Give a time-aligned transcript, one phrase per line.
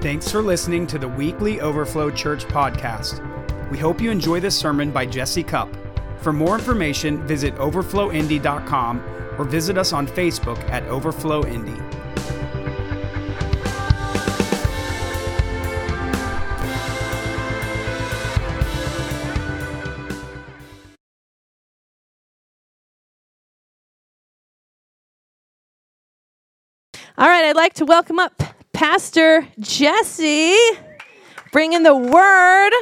[0.00, 3.20] Thanks for listening to the weekly Overflow Church podcast.
[3.68, 5.68] We hope you enjoy this sermon by Jesse Cup.
[6.18, 9.02] For more information, visit overflowindy.com
[9.36, 11.72] or visit us on Facebook at Overflow Indy.
[27.18, 28.40] All right, I'd like to welcome up
[28.78, 30.56] Pastor Jesse,
[31.50, 32.72] bringing the word.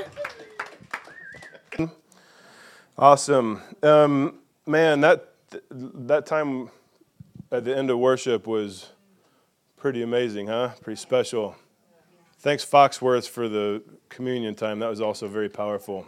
[2.99, 5.01] Awesome, um, man.
[5.01, 5.33] That
[5.71, 6.69] that time
[7.51, 8.91] at the end of worship was
[9.79, 10.73] pretty amazing, huh?
[10.83, 11.57] Pretty special.
[12.41, 14.81] Thanks, Foxworth, for the communion time.
[14.81, 16.07] That was also very powerful.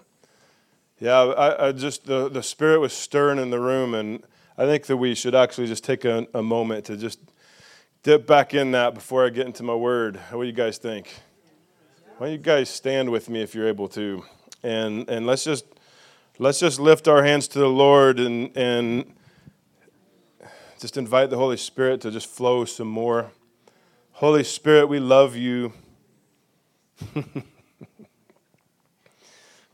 [1.01, 4.23] Yeah, I, I just the the spirit was stirring in the room, and
[4.59, 7.21] I think that we should actually just take a, a moment to just
[8.09, 10.17] dip back in that before I get into my word.
[10.31, 11.13] What do you guys think?
[12.17, 14.25] Why don't you guys stand with me if you're able to,
[14.63, 15.67] and and let's just
[16.39, 19.13] let's just lift our hands to the Lord and and
[20.81, 23.31] just invite the Holy Spirit to just flow some more.
[24.13, 25.75] Holy Spirit, we love you.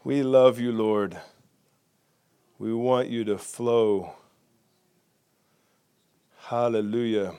[0.03, 1.17] we love you, Lord.
[2.59, 4.15] We want you to flow.
[6.47, 7.35] Hallelujah.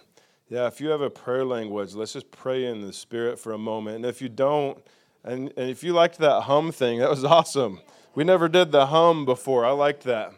[0.48, 3.58] Yeah, if you have a prayer language, let's just pray in the Spirit for a
[3.58, 3.98] moment.
[3.98, 4.78] And if you don't,
[5.24, 7.80] and, and if you liked that hum thing, that was awesome.
[8.14, 9.66] We never did the hum before.
[9.66, 10.34] I liked that.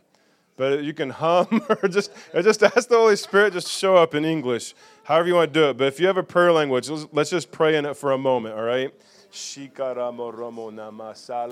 [0.56, 4.16] But you can hum or just, or just ask the Holy Spirit just show up
[4.16, 5.78] in English, however you want to do it.
[5.78, 8.18] But if you have a prayer language, let's, let's just pray in it for a
[8.18, 8.94] moment, all right?
[9.30, 11.52] Heborobo sandara nama brasa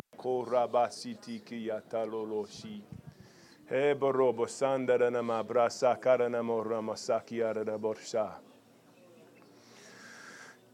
[6.01, 8.31] karana morra masaki arada borsha.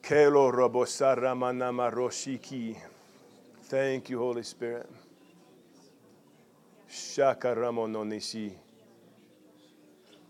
[0.02, 2.76] Kelo robo sarama nama roshiki.
[3.64, 4.90] Thank you, Holy Spirit.
[6.90, 8.52] Shaka ramo no nishi.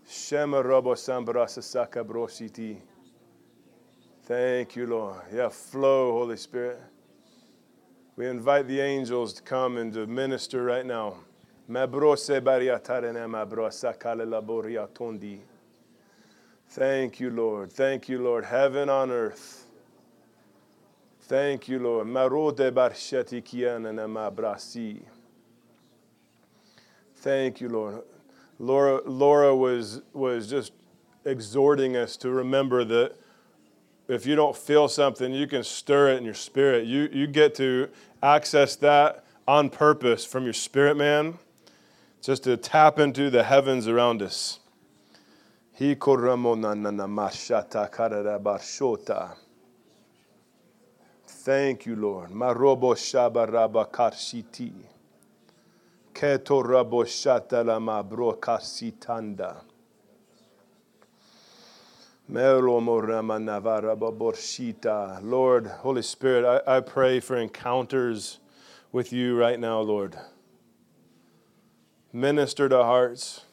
[0.06, 2.76] Shema robo sambrasa sakabrositi.
[4.24, 5.16] Thank you, Lord.
[5.34, 6.78] Yeah, flow, Holy Spirit.
[8.14, 11.16] We invite the angels to come and to minister right now.
[16.68, 17.72] Thank you, Lord.
[17.72, 18.44] Thank you, Lord.
[18.44, 19.66] Heaven on earth.
[21.20, 22.06] Thank you, Lord.
[27.16, 28.02] Thank you, Lord.
[28.58, 30.72] Laura, Laura was, was just
[31.24, 33.14] exhorting us to remember that
[34.08, 36.86] if you don't feel something, you can stir it in your spirit.
[36.86, 37.88] You, you get to
[38.22, 41.38] access that on purpose from your spirit, man
[42.22, 44.60] just to tap into the heavens around us.
[51.26, 52.30] Thank you, Lord.
[52.30, 54.70] Marobo shabaraba karshiti.
[56.14, 57.04] Keto rabo
[58.08, 59.56] bro karsitanda.
[65.22, 68.38] Lord, Holy Spirit, I, I pray for encounters
[68.92, 70.16] with you right now, Lord.
[72.12, 73.46] Minister to hearts.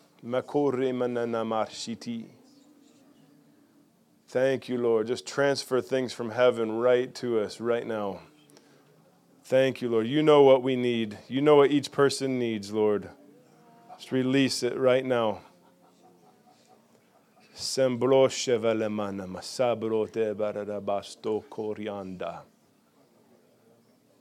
[4.28, 5.08] Thank you, Lord.
[5.08, 8.20] Just transfer things from heaven right to us right now.
[9.46, 10.08] Thank you, Lord.
[10.08, 11.18] You know what we need.
[11.30, 13.10] You know what each person needs, Lord.
[13.98, 15.40] Just release it right now.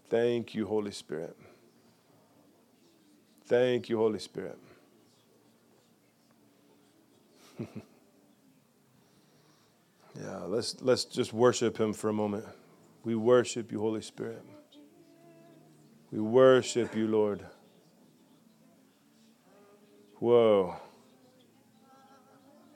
[0.08, 1.36] Thank you, Holy Spirit.
[3.48, 4.58] Thank you, Holy Spirit.
[10.14, 12.44] yeah, let's, let's just worship Him for a moment.
[13.04, 14.44] We worship you, Holy Spirit.
[16.12, 17.42] We worship you, Lord.
[20.16, 20.76] Whoa.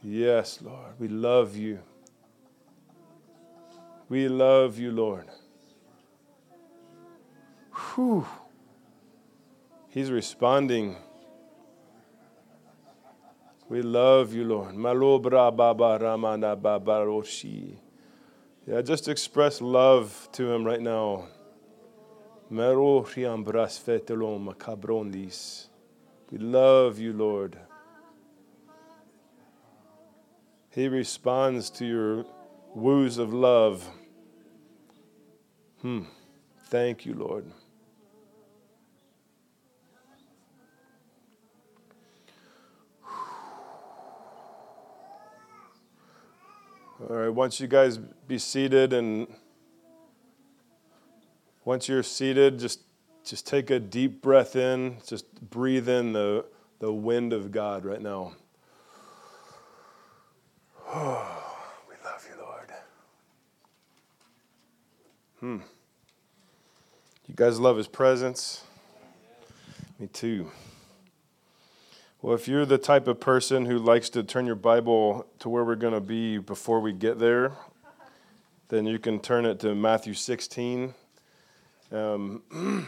[0.03, 0.94] Yes, Lord.
[0.99, 1.81] We love you.
[4.08, 5.26] We love you, Lord.
[7.94, 8.26] Whew.
[9.93, 10.97] He's responding.
[13.69, 14.75] We love you, Lord.
[14.75, 17.77] Malobra baba ramana baba roshi.
[18.67, 21.29] Yeah, just express love to him right now.
[22.50, 24.55] Fetelom.
[26.31, 27.59] We love you, Lord.
[30.71, 32.25] He responds to your
[32.75, 33.87] woos of love.
[35.83, 36.05] Hmm.
[36.71, 37.44] Thank you, Lord.
[47.10, 49.26] All right, once you guys be seated and
[51.64, 52.81] once you're seated, just
[53.25, 54.99] just take a deep breath in.
[55.06, 56.44] Just breathe in the,
[56.78, 58.34] the wind of God right now.
[60.94, 62.70] We love you, Lord.
[65.40, 65.58] Hmm.
[67.26, 68.64] You guys love his presence?
[69.98, 70.50] Me too.
[72.22, 75.64] Well, if you're the type of person who likes to turn your Bible to where
[75.64, 77.50] we're going to be before we get there,
[78.69, 80.94] then you can turn it to Matthew 16.
[81.90, 82.42] Um,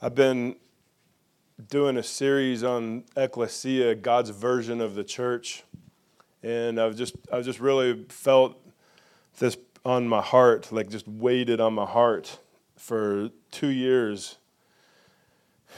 [0.00, 0.56] I've been
[1.68, 5.64] doing a series on ecclesia, God's version of the church,
[6.42, 8.56] and I've just I've just really felt
[9.38, 12.38] this on my heart, like just weighted on my heart
[12.74, 14.38] for two years.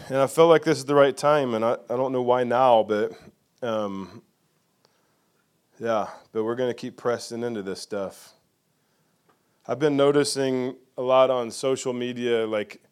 [0.09, 2.45] And I felt like this is the right time, and I, I don't know why
[2.45, 3.13] now, but
[3.63, 4.23] um,
[5.79, 8.33] yeah, but we're going to keep pressing into this stuff.
[9.67, 12.83] I've been noticing a lot on social media, like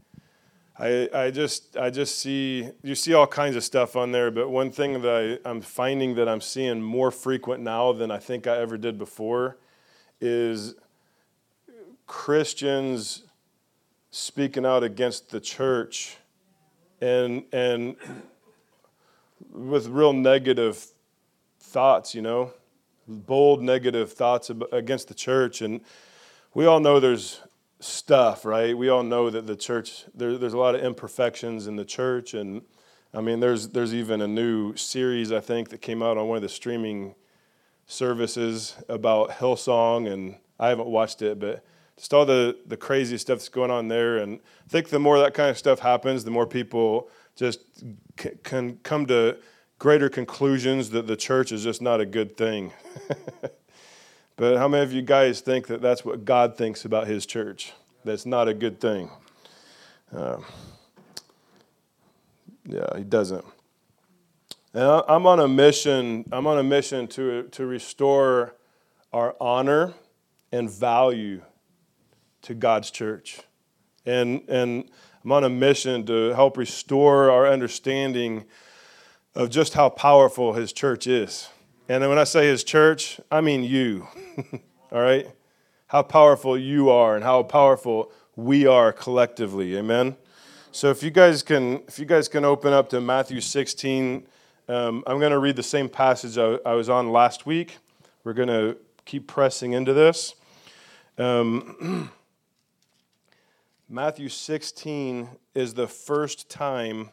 [0.79, 4.49] I, I just I just see you see all kinds of stuff on there, but
[4.49, 8.47] one thing that I, I'm finding that I'm seeing more frequent now than I think
[8.47, 9.59] I ever did before
[10.21, 10.77] is
[12.07, 13.25] Christians
[14.11, 16.17] speaking out against the church
[17.01, 17.97] and and
[19.53, 20.87] with real negative
[21.61, 22.53] thoughts, you know,
[23.07, 25.81] bold negative thoughts against the church and
[26.55, 27.41] we all know there's
[27.81, 28.77] stuff, right?
[28.77, 32.35] We all know that the church, there, there's a lot of imperfections in the church.
[32.35, 32.63] And
[33.15, 36.37] I mean, there's, there's even a new series, I think, that came out on one
[36.37, 37.15] of the streaming
[37.87, 40.11] services about Hillsong.
[40.13, 41.65] And I haven't watched it, but
[41.99, 44.17] just all the, the crazy stuff that's going on there.
[44.17, 47.61] And I think the more that kind of stuff happens, the more people just
[48.19, 49.37] c- can come to
[49.79, 52.73] greater conclusions that the church is just not a good thing.
[54.39, 57.73] But how many of you guys think that that's what God thinks about His church?
[58.05, 59.11] That's not a good thing.
[60.15, 60.39] Uh,
[62.65, 63.45] yeah, He doesn't.
[64.73, 66.25] And I'm on a mission.
[66.31, 68.55] I'm on a mission to to restore
[69.13, 69.95] our honor
[70.53, 71.43] and value
[72.43, 73.41] to God's church,
[74.07, 74.91] and and
[75.25, 78.45] I'm on a mission to help restore our understanding
[79.35, 81.49] of just how powerful His church is.
[81.91, 84.07] And when I say his church, I mean you.
[84.93, 85.27] All right?
[85.87, 89.75] How powerful you are and how powerful we are collectively.
[89.79, 90.15] Amen.
[90.71, 94.27] So if you guys can if you guys can open up to Matthew 16,
[94.69, 97.79] um, I'm going to read the same passage I, I, was on last week.
[98.23, 98.77] We're going to
[99.07, 100.35] keep pressing into this.
[101.17, 102.11] Um,
[103.91, 107.09] Matthew 16 is the first time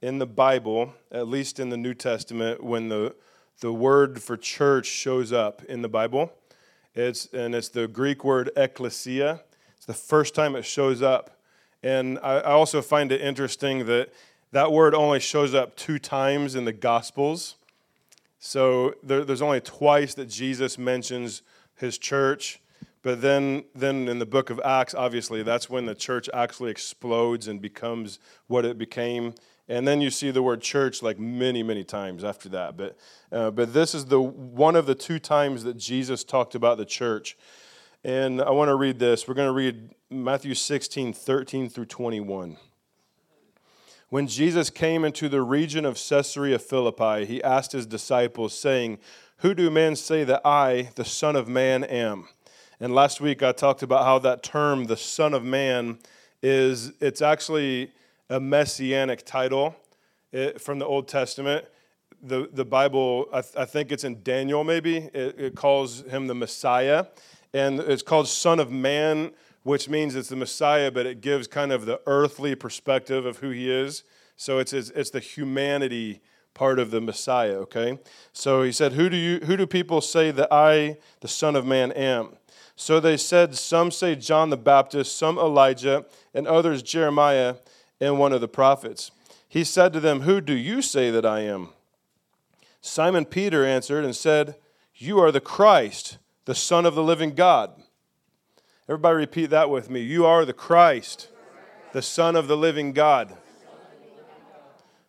[0.00, 3.14] in the Bible, at least in the New Testament, when the
[3.60, 6.32] the word for church shows up in the Bible.
[6.96, 9.40] It's, and it's the Greek word ekklesia.
[9.76, 11.38] It's the first time it shows up.
[11.84, 14.12] And I, I also find it interesting that
[14.50, 17.54] that word only shows up two times in the Gospels.
[18.40, 21.42] So there, there's only twice that Jesus mentions
[21.76, 22.60] his church.
[23.02, 27.48] But then, then in the book of Acts, obviously, that's when the church actually explodes
[27.48, 29.34] and becomes what it became.
[29.68, 32.76] And then you see the word church like many, many times after that.
[32.76, 32.96] But,
[33.32, 36.84] uh, but this is the one of the two times that Jesus talked about the
[36.84, 37.36] church.
[38.04, 39.26] And I want to read this.
[39.26, 42.56] We're going to read Matthew 16, 13 through 21.
[44.10, 48.98] When Jesus came into the region of Caesarea Philippi, he asked his disciples, saying,
[49.38, 52.28] Who do men say that I, the Son of Man, am?
[52.82, 56.00] And last week I talked about how that term, the Son of Man,
[56.42, 57.92] is it's actually
[58.28, 59.76] a messianic title
[60.32, 61.64] it, from the Old Testament.
[62.24, 66.26] The, the Bible, I, th- I think it's in Daniel maybe, it, it calls him
[66.26, 67.06] the Messiah.
[67.54, 69.30] And it's called Son of Man,
[69.62, 73.50] which means it's the Messiah, but it gives kind of the earthly perspective of who
[73.50, 74.02] he is.
[74.34, 76.20] So it's, it's, it's the humanity
[76.52, 78.00] part of the Messiah, okay?
[78.32, 81.64] So he said, who do, you, who do people say that I, the Son of
[81.64, 82.38] Man, am?
[82.82, 87.54] So they said, Some say John the Baptist, some Elijah, and others Jeremiah
[88.00, 89.12] and one of the prophets.
[89.48, 91.68] He said to them, Who do you say that I am?
[92.80, 94.56] Simon Peter answered and said,
[94.96, 97.70] You are the Christ, the Son of the living God.
[98.88, 100.00] Everybody repeat that with me.
[100.00, 101.28] You are the Christ,
[101.92, 103.36] the Son of the living God.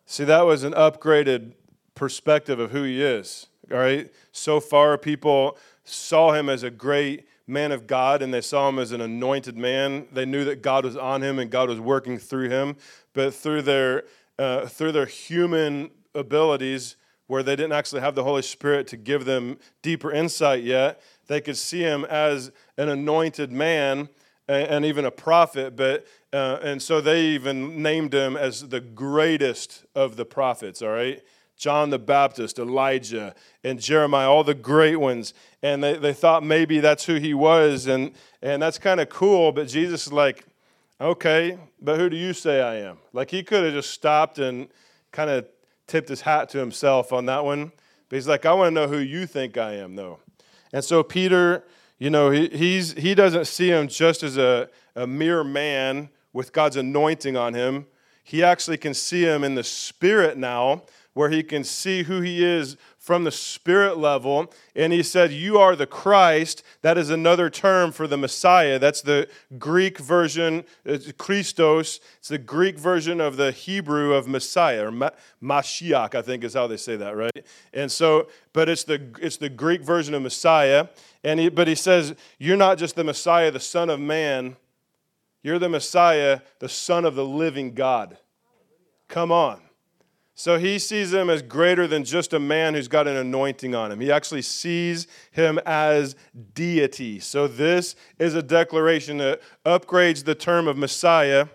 [0.06, 1.54] See, that was an upgraded
[1.96, 3.48] perspective of who he is.
[3.72, 4.12] All right?
[4.30, 8.78] So far, people saw him as a great man of God and they saw him
[8.78, 10.06] as an anointed man.
[10.12, 12.76] They knew that God was on him and God was working through him.
[13.12, 14.04] But through their,
[14.38, 16.96] uh, through their human abilities,
[17.26, 21.40] where they didn't actually have the Holy Spirit to give them deeper insight yet, they
[21.40, 24.08] could see him as an anointed man
[24.46, 25.74] and, and even a prophet.
[25.74, 30.82] But uh, and so they even named him as the greatest of the prophets.
[30.82, 31.22] All right.
[31.56, 35.34] John the Baptist, Elijah, and Jeremiah, all the great ones.
[35.62, 37.86] And they, they thought maybe that's who he was.
[37.86, 39.52] And, and that's kind of cool.
[39.52, 40.44] But Jesus is like,
[41.00, 42.98] okay, but who do you say I am?
[43.12, 44.68] Like he could have just stopped and
[45.12, 45.46] kind of
[45.86, 47.72] tipped his hat to himself on that one.
[48.08, 50.20] But he's like, I want to know who you think I am, though.
[50.72, 51.64] And so Peter,
[51.98, 56.52] you know, he, he's, he doesn't see him just as a, a mere man with
[56.52, 57.86] God's anointing on him.
[58.22, 60.82] He actually can see him in the spirit now
[61.14, 64.52] where he can see who he is from the spirit level.
[64.74, 66.62] And he said, You are the Christ.
[66.82, 68.78] That is another term for the Messiah.
[68.78, 69.28] That's the
[69.58, 72.00] Greek version, it's Christos.
[72.18, 76.66] It's the Greek version of the Hebrew of Messiah, or Mashiach, I think is how
[76.66, 77.46] they say that, right?
[77.72, 80.88] And so, but it's the, it's the Greek version of Messiah.
[81.22, 84.56] And he, but he says, You're not just the Messiah, the Son of Man.
[85.42, 88.16] You're the Messiah, the Son of the living God.
[89.08, 89.60] Come on.
[90.36, 93.92] So he sees him as greater than just a man who's got an anointing on
[93.92, 94.00] him.
[94.00, 96.16] He actually sees him as
[96.54, 97.20] deity.
[97.20, 101.46] So this is a declaration that upgrades the term of Messiah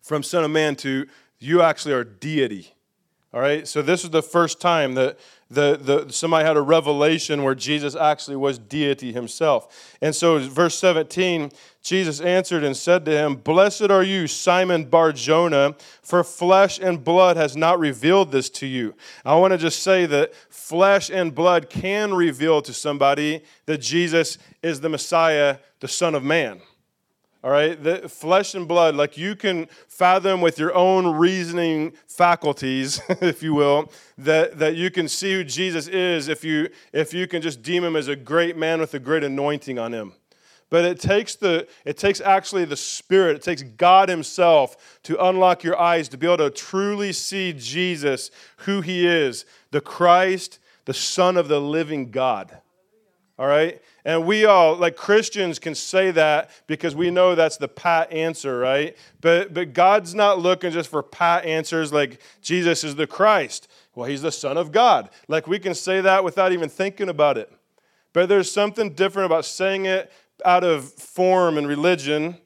[0.00, 1.06] from Son of Man to
[1.38, 2.74] you actually are deity.
[3.32, 3.66] All right?
[3.68, 5.18] So this is the first time that
[5.52, 9.96] the, the, somebody had a revelation where Jesus actually was deity himself.
[10.00, 11.50] And so, verse 17,
[11.82, 17.04] Jesus answered and said to him, Blessed are you, Simon Bar Jonah, for flesh and
[17.04, 18.94] blood has not revealed this to you.
[19.24, 24.38] I want to just say that flesh and blood can reveal to somebody that Jesus
[24.62, 26.60] is the Messiah, the Son of Man
[27.42, 27.82] all right?
[27.82, 33.54] The flesh and blood, like you can fathom with your own reasoning faculties, if you
[33.54, 37.62] will, that, that you can see who Jesus is if you, if you can just
[37.62, 40.12] deem him as a great man with a great anointing on him.
[40.72, 45.62] But it takes, the, it takes actually the Spirit, it takes God Himself to unlock
[45.62, 50.94] your eyes to be able to truly see Jesus, who He is, the Christ, the
[50.94, 52.62] Son of the living God.
[53.38, 53.80] All right?
[54.04, 58.58] And we all, like Christians, can say that because we know that's the pat answer,
[58.58, 58.96] right?
[59.20, 63.68] But, but God's not looking just for pat answers like Jesus is the Christ.
[63.94, 65.10] Well, he's the Son of God.
[65.28, 67.50] Like we can say that without even thinking about it.
[68.12, 70.12] But there's something different about saying it
[70.44, 72.36] out of form and religion.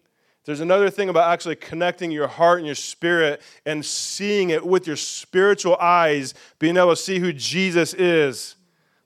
[0.45, 4.87] There's another thing about actually connecting your heart and your spirit and seeing it with
[4.87, 8.56] your spiritual eyes, being able to see who Jesus is,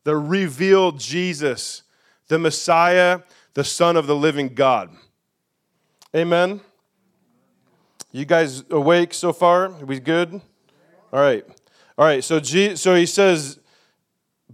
[0.04, 1.82] the revealed Jesus
[2.30, 3.20] the Messiah,
[3.54, 4.90] the Son of the living God.
[6.14, 6.60] Amen.
[8.12, 9.68] You guys awake so far?
[9.68, 10.32] We good?
[11.12, 11.44] All right.
[11.98, 12.22] All right.
[12.22, 13.58] So, so he says,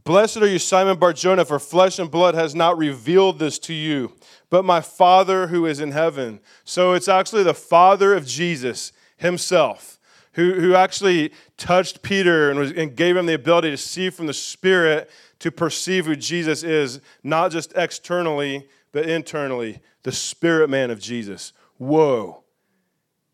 [0.05, 4.13] Blessed are you, Simon Barjona, for flesh and blood has not revealed this to you,
[4.51, 6.41] but my Father who is in heaven.
[6.65, 9.96] So it's actually the Father of Jesus himself
[10.37, 14.27] who, who actually touched Peter and, was, and gave him the ability to see from
[14.27, 20.91] the Spirit to perceive who Jesus is, not just externally, but internally, the spirit man
[20.91, 21.53] of Jesus.
[21.79, 22.45] Whoa,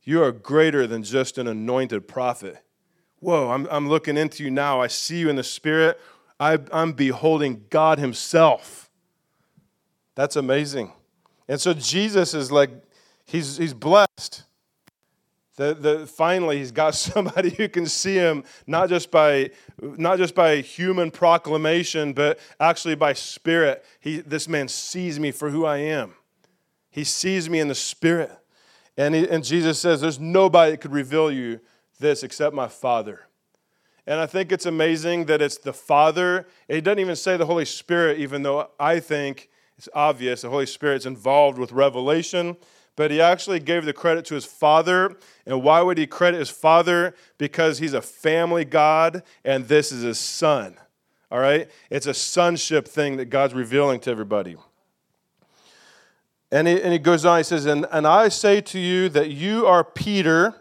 [0.03, 2.65] you are greater than just an anointed prophet.
[3.21, 4.81] Whoa, I'm, I'm looking into you now.
[4.81, 6.01] I see you in the spirit.
[6.41, 8.91] I, I'm beholding God Himself.
[10.15, 10.93] That's amazing.
[11.49, 12.71] And so Jesus is like,
[13.25, 14.45] he's, he's blessed.
[15.57, 20.35] The, the, finally, he's got somebody who can see him not just by not just
[20.35, 23.85] by human proclamation, but actually by spirit.
[24.01, 26.15] He, this man sees me for who I am.
[26.91, 28.31] He sees me in the spirit,
[28.97, 31.61] and, he, and Jesus says, "There's nobody that could reveal you
[31.99, 33.27] this except my Father."
[34.07, 36.49] And I think it's amazing that it's the Father.
[36.67, 40.67] He doesn't even say the Holy Spirit, even though I think it's obvious the Holy
[40.67, 42.57] Spirit's involved with revelation
[42.97, 45.17] but he actually gave the credit to his father.
[45.47, 47.15] And why would he credit his father?
[47.39, 50.77] Because he's a family God and this is his son.
[51.31, 51.71] All right?
[51.91, 54.57] It's a sonship thing that God's revealing to everybody.
[56.51, 59.31] And he, and he goes on, he says, and, and I say to you that
[59.31, 60.55] you are Peter.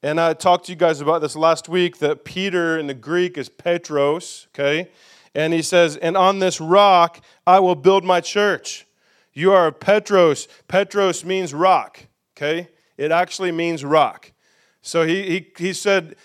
[0.00, 3.36] And I talked to you guys about this last week that Peter in the Greek
[3.36, 4.90] is Petros, okay?
[5.34, 8.86] And he says, And on this rock I will build my church
[9.34, 10.48] you are Petros.
[10.68, 12.68] Petros means rock, okay?
[12.96, 14.32] It actually means rock.
[14.80, 16.16] So he, he, he said,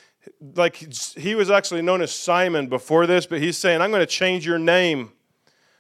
[0.55, 0.75] like,
[1.17, 4.45] he was actually known as Simon before this, but he's saying, I'm going to change
[4.45, 5.11] your name.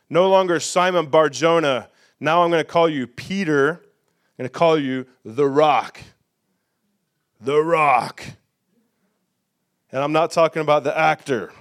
[0.09, 1.89] No longer Simon Barjona.
[2.19, 3.69] Now I'm going to call you Peter.
[3.69, 6.01] I'm going to call you the rock.
[7.39, 8.23] The rock.
[9.91, 11.51] And I'm not talking about the actor.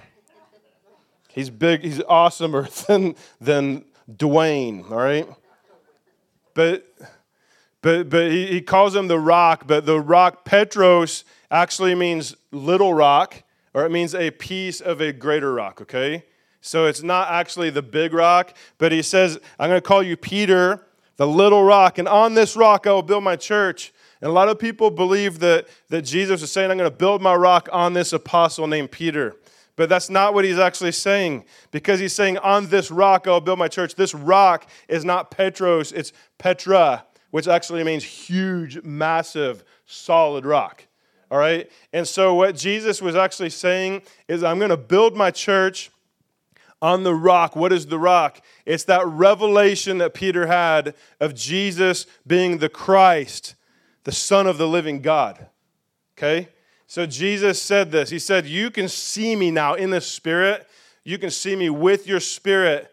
[1.29, 5.27] He's big, he's awesomer than, than Dwayne, all right?
[6.59, 6.93] But,
[7.81, 12.93] but, but he, he calls him the rock, but the rock Petros actually means little
[12.93, 16.25] rock, or it means a piece of a greater rock, okay?
[16.59, 20.17] So it's not actually the big rock, but he says, I'm going to call you
[20.17, 20.85] Peter,
[21.15, 23.93] the little rock, and on this rock I will build my church.
[24.19, 27.21] And a lot of people believe that, that Jesus is saying, I'm going to build
[27.21, 29.33] my rock on this apostle named Peter.
[29.79, 33.59] But that's not what he's actually saying because he's saying, On this rock I'll build
[33.59, 33.95] my church.
[33.95, 40.85] This rock is not Petros, it's Petra, which actually means huge, massive, solid rock.
[41.31, 41.71] All right?
[41.93, 45.91] And so what Jesus was actually saying is, I'm going to build my church
[46.81, 47.55] on the rock.
[47.55, 48.41] What is the rock?
[48.65, 53.55] It's that revelation that Peter had of Jesus being the Christ,
[54.03, 55.47] the Son of the living God.
[56.17, 56.49] Okay?
[56.89, 58.09] So Jesus said this.
[58.09, 60.67] He said, You can see me now in the Spirit.
[61.03, 62.91] You can see me with your Spirit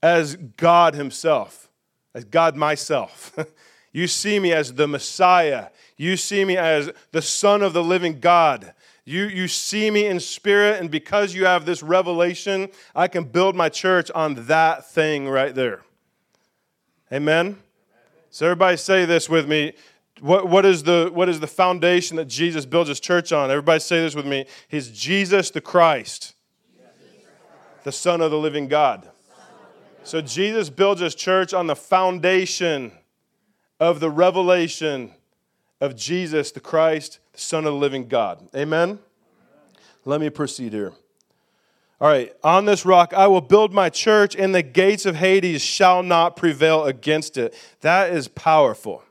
[0.00, 1.68] as God Himself,
[2.14, 3.36] as God myself.
[3.92, 5.70] you see me as the Messiah.
[5.96, 8.72] You see me as the Son of the living God.
[9.04, 13.56] You, you see me in spirit, and because you have this revelation, I can build
[13.56, 15.82] my church on that thing right there.
[17.12, 17.58] Amen?
[18.30, 19.74] So, everybody say this with me
[20.20, 23.50] what, what, is the, what is the foundation that Jesus builds his church on?
[23.50, 24.46] Everybody say this with me.
[24.68, 26.34] He's Jesus the Christ,
[27.82, 29.08] the Son of the living God.
[30.04, 32.92] So Jesus builds his church on the foundation
[33.80, 35.12] of the revelation
[35.80, 38.46] of Jesus the Christ, the Son of the living God.
[38.54, 38.98] Amen?
[40.04, 40.92] Let me proceed here.
[42.00, 45.62] All right, on this rock I will build my church, and the gates of Hades
[45.62, 47.54] shall not prevail against it.
[47.80, 49.03] That is powerful.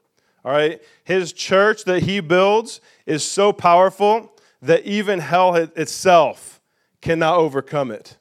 [0.44, 0.82] All right?
[1.04, 4.32] His church that he builds is so powerful
[4.62, 6.62] that even hell itself
[7.02, 8.18] cannot overcome it.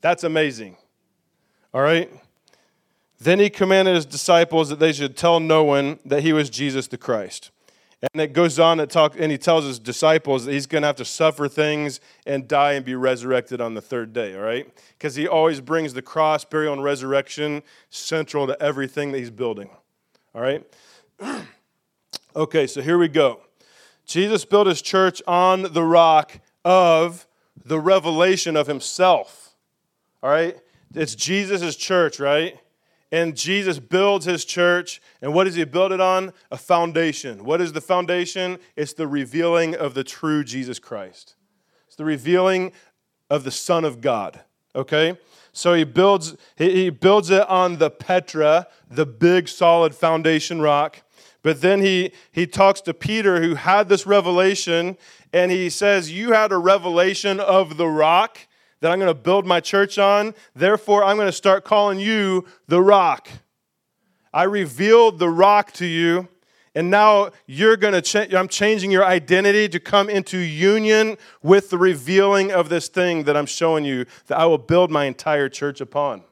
[0.00, 0.76] That's amazing.
[1.72, 2.10] All right?
[3.18, 6.86] Then he commanded his disciples that they should tell no one that he was Jesus
[6.86, 7.50] the Christ.
[8.12, 10.86] And it goes on to talk, and he tells his disciples that he's going to
[10.88, 14.68] have to suffer things and die and be resurrected on the third day, all right?
[14.98, 19.70] Because he always brings the cross, burial, and resurrection central to everything that he's building,
[20.34, 20.66] all right?
[22.36, 23.40] okay, so here we go.
[24.06, 27.26] Jesus built his church on the rock of
[27.64, 29.54] the revelation of himself.
[30.22, 30.56] All right?
[30.94, 32.58] It's Jesus' church, right?
[33.10, 35.00] And Jesus builds his church.
[35.22, 36.32] And what does he build it on?
[36.50, 37.44] A foundation.
[37.44, 38.58] What is the foundation?
[38.76, 41.36] It's the revealing of the true Jesus Christ.
[41.86, 42.72] It's the revealing
[43.30, 44.40] of the Son of God.
[44.74, 45.16] Okay?
[45.54, 51.02] So he builds, he builds it on the Petra, the big solid foundation rock.
[51.42, 54.96] But then he, he talks to Peter, who had this revelation,
[55.32, 58.38] and he says, You had a revelation of the rock
[58.80, 60.34] that I'm going to build my church on.
[60.56, 63.28] Therefore, I'm going to start calling you the rock.
[64.32, 66.28] I revealed the rock to you,
[66.74, 68.34] and now you're going to change.
[68.34, 73.36] I'm changing your identity to come into union with the revealing of this thing that
[73.36, 76.22] I'm showing you that I will build my entire church upon.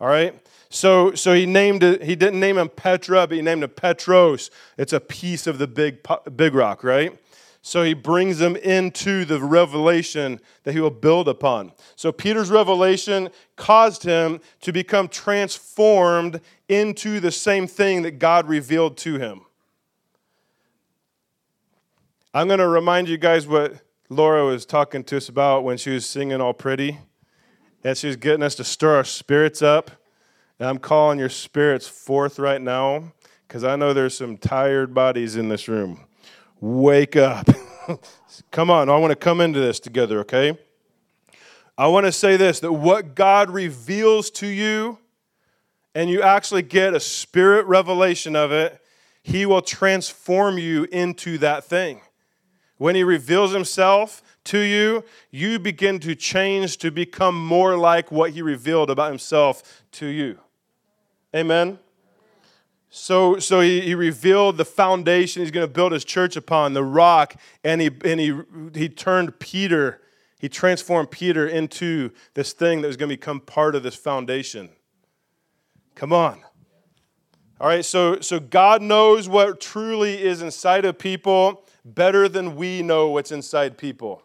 [0.00, 0.34] All right?
[0.70, 4.50] So, so he named it, he didn't name him Petra, but he named him Petros.
[4.78, 5.98] It's a piece of the big,
[6.34, 7.18] big rock, right?
[7.60, 11.72] So he brings them into the revelation that he will build upon.
[11.94, 16.40] So Peter's revelation caused him to become transformed
[16.72, 19.42] into the same thing that God revealed to him.
[22.34, 23.74] I'm going to remind you guys what
[24.08, 26.98] Laura was talking to us about when she was singing All Pretty.
[27.84, 29.90] And she was getting us to stir our spirits up.
[30.58, 33.12] And I'm calling your spirits forth right now
[33.46, 36.04] because I know there's some tired bodies in this room.
[36.60, 37.48] Wake up.
[38.50, 40.56] come on, I want to come into this together, okay?
[41.76, 44.98] I want to say this that what God reveals to you,
[45.94, 48.80] and you actually get a spirit revelation of it,
[49.22, 52.00] He will transform you into that thing.
[52.78, 58.30] When He reveals Himself to you, you begin to change to become more like what
[58.32, 60.38] He revealed about Himself to you.
[61.34, 61.78] Amen.
[62.94, 66.84] So, so he, he revealed the foundation he's going to build his church upon, the
[66.84, 68.38] rock, and he, and he,
[68.74, 70.02] he turned Peter,
[70.38, 74.68] he transformed Peter into this thing that was going to become part of this foundation.
[75.94, 76.42] Come on.
[77.60, 82.82] All right, so, so God knows what truly is inside of people better than we
[82.82, 84.22] know what's inside people.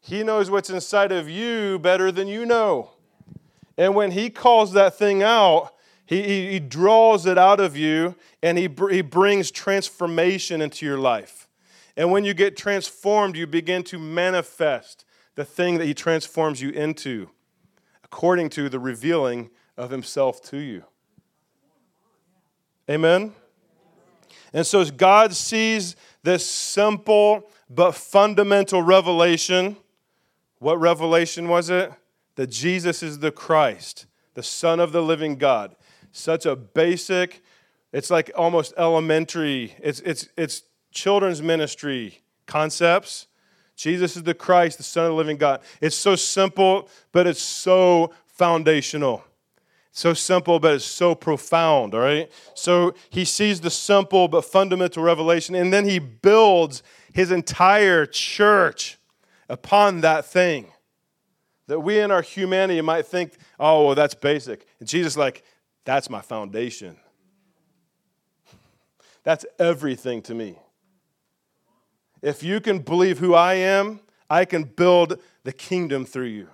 [0.00, 2.90] He knows what's inside of you better than you know.
[3.76, 5.72] And when He calls that thing out,
[6.04, 10.98] He, he, he draws it out of you and he, he brings transformation into your
[10.98, 11.46] life.
[11.96, 16.70] And when you get transformed, you begin to manifest the thing that He transforms you
[16.70, 17.30] into
[18.02, 20.84] according to the revealing of Himself to you.
[22.88, 23.32] Amen?
[24.52, 29.76] And so as God sees this simple but fundamental revelation.
[30.58, 31.92] What revelation was it?
[32.34, 35.76] That Jesus is the Christ, the Son of the living God.
[36.12, 37.42] Such a basic,
[37.92, 43.28] it's like almost elementary, it's, it's, it's children's ministry concepts.
[43.76, 45.60] Jesus is the Christ, the Son of the living God.
[45.80, 49.24] It's so simple, but it's so foundational.
[49.92, 52.30] So simple, but it's so profound, all right?
[52.54, 58.98] So he sees the simple but fundamental revelation, and then he builds his entire church
[59.48, 60.72] upon that thing.
[61.66, 64.66] That we in our humanity might think, oh, well, that's basic.
[64.78, 65.44] And Jesus, like,
[65.84, 66.96] that's my foundation.
[69.22, 70.56] That's everything to me.
[72.22, 76.48] If you can believe who I am, I can build the kingdom through you.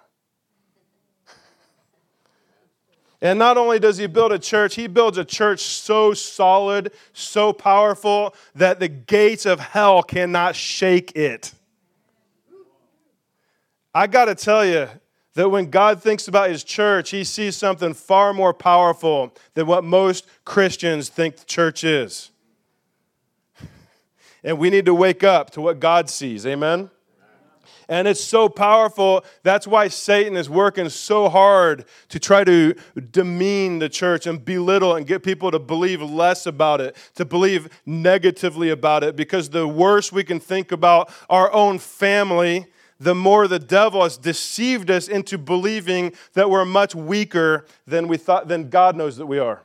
[3.22, 7.52] And not only does he build a church, he builds a church so solid, so
[7.52, 11.52] powerful, that the gates of hell cannot shake it.
[13.94, 14.88] I got to tell you
[15.34, 19.84] that when God thinks about his church, he sees something far more powerful than what
[19.84, 22.30] most Christians think the church is.
[24.44, 26.46] And we need to wake up to what God sees.
[26.46, 26.88] Amen?
[27.88, 29.24] And it's so powerful.
[29.44, 32.74] That's why Satan is working so hard to try to
[33.10, 37.68] demean the church and belittle and get people to believe less about it, to believe
[37.86, 39.14] negatively about it.
[39.14, 42.66] Because the worse we can think about our own family,
[42.98, 48.16] the more the devil has deceived us into believing that we're much weaker than we
[48.16, 49.62] thought than God knows that we are.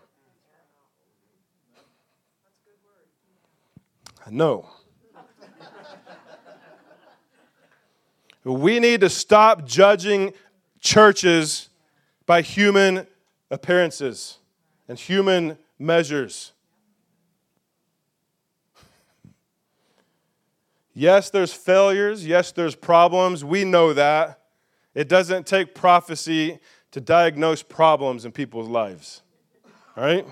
[4.30, 4.70] No.
[8.44, 10.34] We need to stop judging
[10.80, 11.70] churches
[12.26, 13.06] by human
[13.52, 14.40] appearances
[14.88, 16.54] and human measures.
[20.94, 22.26] Yes, there's failures.
[22.26, 23.46] Yes, there's problems.
[23.46, 24.40] We know that.
[24.94, 26.60] It doesn't take prophecy
[26.92, 29.22] to diagnose problems in people's lives.
[29.96, 30.26] Right?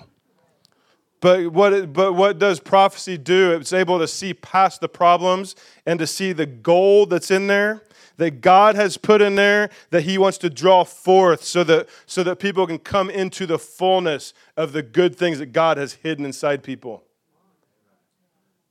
[1.21, 3.53] But what, it, but what does prophecy do?
[3.53, 7.83] It's able to see past the problems and to see the gold that's in there
[8.19, 12.21] that God has put in there that He wants to draw forth so that, so
[12.23, 16.25] that people can come into the fullness of the good things that God has hidden
[16.25, 17.05] inside people.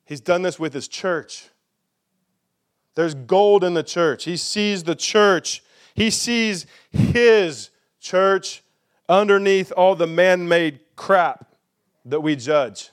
[0.04, 1.48] He's done this with His church.
[2.94, 4.24] There's gold in the church.
[4.24, 5.62] He sees the church,
[5.94, 8.62] He sees His church
[9.08, 11.54] underneath all the man made crap
[12.04, 12.90] that we judge.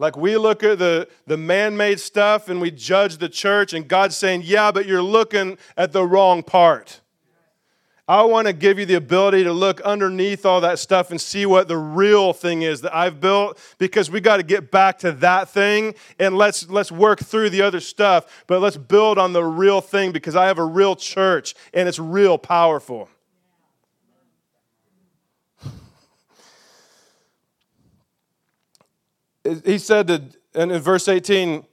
[0.00, 3.86] Like we look at the, the man made stuff and we judge the church, and
[3.86, 7.02] God's saying, Yeah, but you're looking at the wrong part.
[8.08, 11.46] I want to give you the ability to look underneath all that stuff and see
[11.46, 15.12] what the real thing is that I've built because we got to get back to
[15.12, 19.44] that thing and let's let's work through the other stuff, but let's build on the
[19.44, 23.10] real thing because I have a real church and it's real powerful.
[29.64, 31.64] He said and in verse 18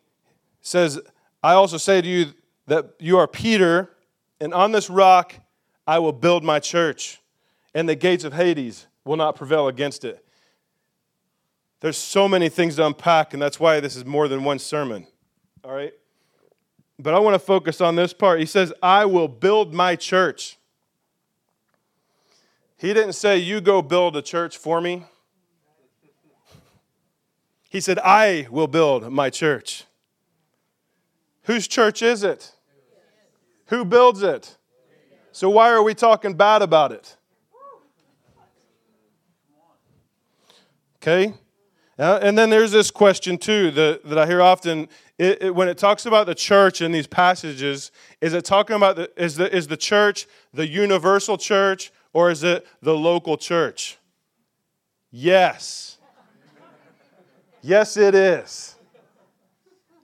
[0.61, 0.99] says,
[1.43, 2.33] I also say to you
[2.67, 3.91] that you are Peter,
[4.39, 5.35] and on this rock
[5.85, 7.21] I will build my church,
[7.73, 10.23] and the gates of Hades will not prevail against it.
[11.79, 15.07] There's so many things to unpack, and that's why this is more than one sermon.
[15.63, 15.93] All right?
[16.99, 18.39] But I want to focus on this part.
[18.39, 20.57] He says, I will build my church.
[22.77, 25.05] He didn't say, You go build a church for me.
[27.69, 29.83] He said, I will build my church.
[31.43, 32.53] Whose church is it?
[33.67, 34.57] Who builds it?
[35.31, 37.15] So why are we talking bad about it?
[40.97, 41.33] Okay?
[41.99, 44.87] Uh, and then there's this question too that, that I hear often.
[45.17, 48.95] It, it, when it talks about the church in these passages, is it talking about
[48.97, 53.97] the, is, the, is the church the universal church or is it the local church?
[55.09, 55.96] Yes.
[57.67, 58.75] Yes, it is.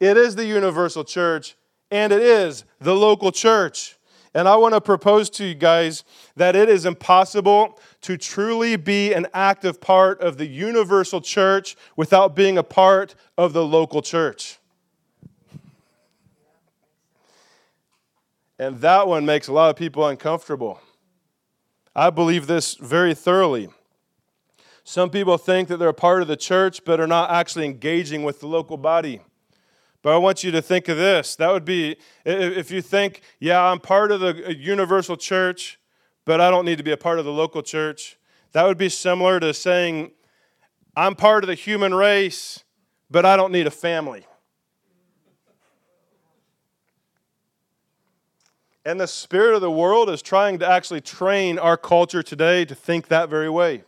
[0.01, 1.55] It is the universal church,
[1.89, 3.97] and it is the local church.
[4.33, 6.03] And I want to propose to you guys
[6.35, 12.35] that it is impossible to truly be an active part of the universal church without
[12.35, 14.59] being a part of the local church.
[18.59, 20.81] And that one makes a lot of people uncomfortable.
[21.95, 23.69] I believe this very thoroughly.
[24.83, 28.23] Some people think that they're a part of the church but are not actually engaging
[28.23, 29.21] with the local body.
[30.01, 31.37] But I want you to think of this.
[31.37, 35.79] That would be if you think, yeah, I'm part of the uh, universal church,
[36.25, 38.17] but I don't need to be a part of the local church,
[38.51, 40.11] That would be similar to saying,
[40.95, 42.63] I'm part of the human race,
[43.09, 44.27] but I don't need a family.
[48.85, 52.75] And the spirit of the world is trying to actually train our culture today to
[52.75, 53.83] think that very way.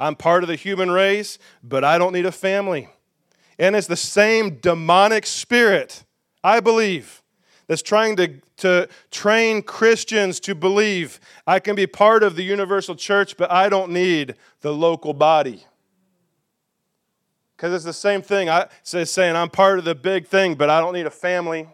[0.00, 2.88] I'm part of the human race, but I don't need a family.
[3.58, 6.04] And it's the same demonic spirit,
[6.42, 7.22] I believe,
[7.66, 12.96] that's trying to, to train Christians to believe I can be part of the universal
[12.96, 15.66] church, but I don't need the local body.
[17.54, 18.48] Because it's the same thing.
[18.48, 21.68] I say saying I'm part of the big thing, but I don't need a family.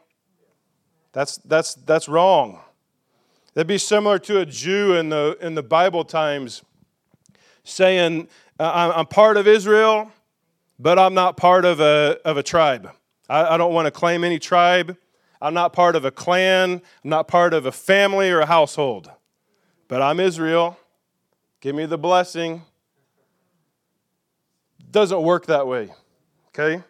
[1.13, 2.59] That's, that's, that's wrong.
[3.55, 6.63] That'd be similar to a Jew in the, in the Bible times
[7.67, 10.11] saying, I'm part of Israel,
[10.79, 12.91] but I'm not part of a, of a tribe.
[13.29, 14.97] I, I don't want to claim any tribe.
[15.43, 16.81] I'm not part of a clan.
[17.05, 19.11] I'm not part of a family or a household.
[19.89, 20.79] But I'm Israel.
[21.61, 22.63] Give me the blessing.
[24.91, 25.91] Doesn't work that way,
[26.49, 26.83] okay?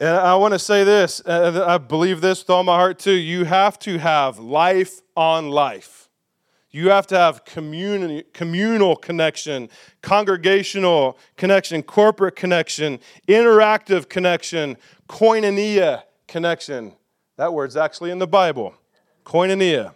[0.00, 3.12] And I want to say this, I believe this with all my heart too.
[3.12, 5.99] You have to have life on life.
[6.72, 9.68] You have to have communal connection,
[10.02, 14.76] congregational connection, corporate connection, interactive connection,
[15.08, 16.92] koinonia connection.
[17.36, 18.74] That word's actually in the Bible.
[19.24, 19.94] Koinonia.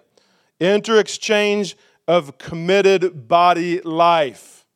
[0.59, 1.77] Inter-exchange
[2.09, 4.67] of committed body life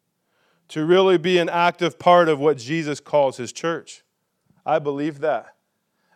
[0.69, 4.05] to really be an active part of what Jesus calls his church.
[4.65, 5.57] I believe that.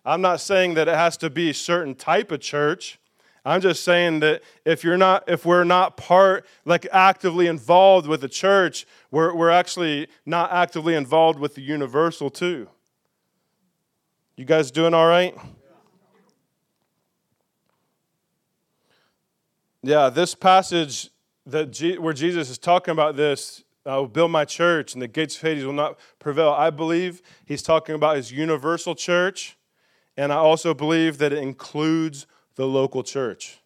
[0.05, 2.99] I'm not saying that it has to be a certain type of church.
[3.45, 8.21] I'm just saying that if you're not, if we're not part, like actively involved with
[8.21, 12.69] the church, we're, we're actually not actively involved with the universal too.
[14.37, 15.37] You guys doing all right?
[19.83, 21.11] Yeah, this passage
[21.45, 25.09] that G, where Jesus is talking about this, I will build my church and the
[25.09, 26.51] gates of Hades will not prevail.
[26.51, 29.59] I believe he's talking about his universal church,
[30.17, 32.27] and I also believe that it includes
[32.57, 33.59] the local church.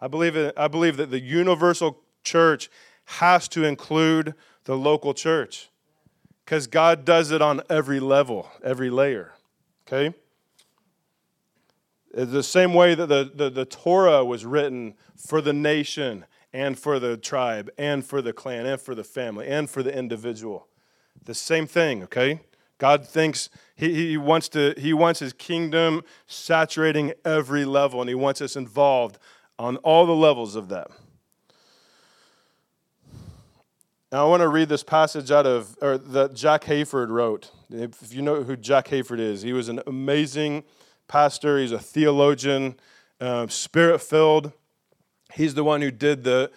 [0.00, 2.70] I believe, it, I believe that the universal church
[3.06, 5.70] has to include the local church
[6.44, 9.32] because God does it on every level, every layer.
[9.86, 10.14] Okay?
[12.12, 16.78] It's the same way that the, the, the Torah was written for the nation and
[16.78, 20.68] for the tribe and for the clan and for the family and for the individual.
[21.24, 22.40] The same thing, okay?
[22.78, 28.14] God thinks he, he, wants to, he wants his kingdom saturating every level, and he
[28.14, 29.18] wants us involved
[29.58, 30.88] on all the levels of that.
[34.10, 37.50] Now, I want to read this passage out of, or that Jack Hayford wrote.
[37.70, 40.62] If you know who Jack Hayford is, he was an amazing
[41.08, 42.76] pastor, he's a theologian,
[43.20, 44.52] uh, spirit filled.
[45.34, 46.50] He's the one who did the,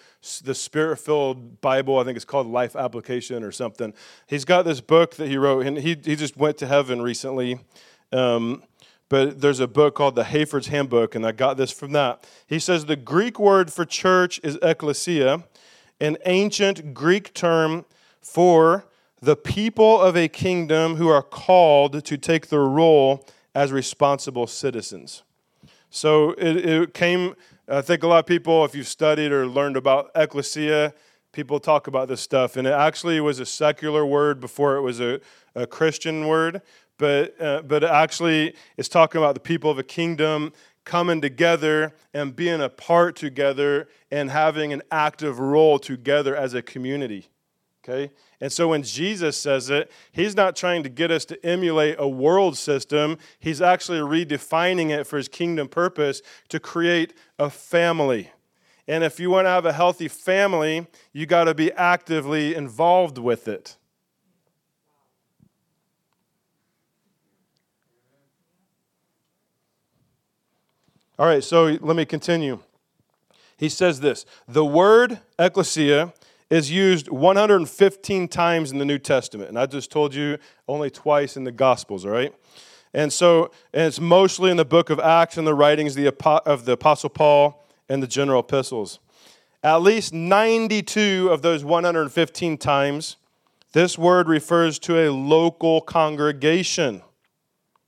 [0.44, 1.98] the spirit filled Bible.
[1.98, 3.94] I think it's called Life Application or something.
[4.28, 7.60] He's got this book that he wrote, and he, he just went to heaven recently.
[8.12, 8.64] Um,
[9.10, 12.28] but there's a book called the Hayford's Handbook, and I got this from that.
[12.46, 15.44] He says the Greek word for church is ecclesia,
[16.00, 17.86] an ancient Greek term
[18.22, 18.86] for
[19.22, 25.24] the people of a kingdom who are called to take their role as responsible citizens.
[25.90, 27.36] So it, it came
[27.70, 30.94] I think a lot of people, if you've studied or learned about ecclesia,
[31.34, 32.56] people talk about this stuff.
[32.56, 35.20] And it actually was a secular word before it was a,
[35.54, 36.62] a Christian word.
[36.98, 40.54] But, uh, but actually, it's talking about the people of a kingdom
[40.86, 47.28] coming together and being apart together and having an active role together as a community.
[47.84, 48.14] Okay?
[48.40, 52.08] And so when Jesus says it, he's not trying to get us to emulate a
[52.08, 53.18] world system.
[53.40, 58.32] He's actually redefining it for his kingdom purpose to create a family.
[58.88, 63.18] And if you want to have a healthy family, you got to be actively involved
[63.18, 63.76] with it.
[71.20, 72.60] All right, so let me continue.
[73.58, 76.14] He says this The word ecclesia
[76.50, 79.50] is used 115 times in the New Testament.
[79.50, 82.34] And I just told you only twice in the Gospels, all right?
[82.94, 86.72] And so, and it's mostly in the book of Acts and the writings of the
[86.72, 89.00] Apostle Paul and the general epistles.
[89.64, 93.18] At least 92 of those 115 times,
[93.74, 97.02] this word refers to a local congregation.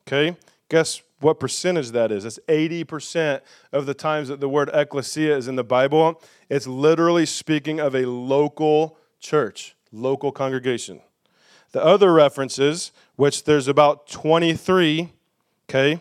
[0.06, 0.36] Okay?
[0.69, 2.26] Guess what percentage that is?
[2.26, 3.41] It's 80%
[3.72, 6.22] of the times that the word ecclesia is in the Bible.
[6.50, 11.02] It's literally speaking of a local church, local congregation.
[11.72, 15.12] The other references, which there's about 23,
[15.70, 16.00] okay,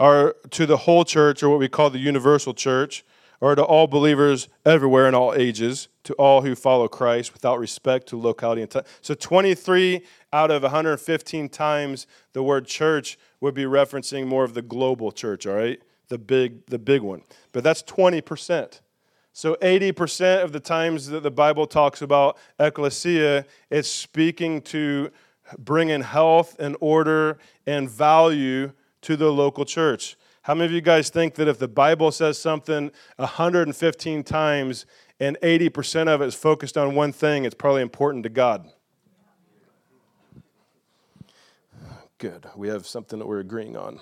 [0.00, 3.04] are to the whole church or what we call the universal church,
[3.40, 8.08] or to all believers everywhere in all ages, to all who follow Christ without respect
[8.08, 8.84] to locality and time.
[9.00, 14.62] So 23 out of 115 times the word church would be referencing more of the
[14.62, 15.80] global church, all right?
[16.08, 17.22] The big the big one.
[17.52, 18.80] But that's 20%.
[19.34, 25.10] So 80% of the times that the Bible talks about ecclesia, it's speaking to
[25.58, 30.16] bringing health and order and value to the local church.
[30.42, 34.86] How many of you guys think that if the Bible says something 115 times
[35.18, 38.68] and 80% of it is focused on one thing, it's probably important to God?
[42.18, 42.46] Good.
[42.54, 43.98] We have something that we're agreeing on.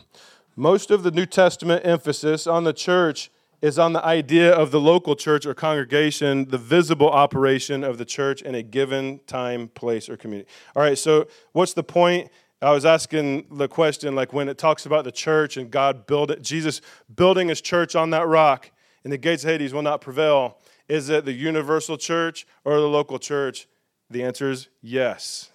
[0.56, 3.30] Most of the New Testament emphasis on the church
[3.62, 8.04] is on the idea of the local church or congregation, the visible operation of the
[8.04, 10.48] church in a given time, place, or community.
[10.74, 12.30] All right, so what's the point?
[12.62, 16.30] I was asking the question like when it talks about the church and God build
[16.30, 16.80] it, Jesus
[17.14, 18.70] building his church on that rock,
[19.02, 20.58] and the gates of Hades will not prevail.
[20.88, 23.66] Is it the universal church or the local church?
[24.10, 25.50] The answer is yes.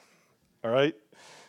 [0.64, 0.96] All right?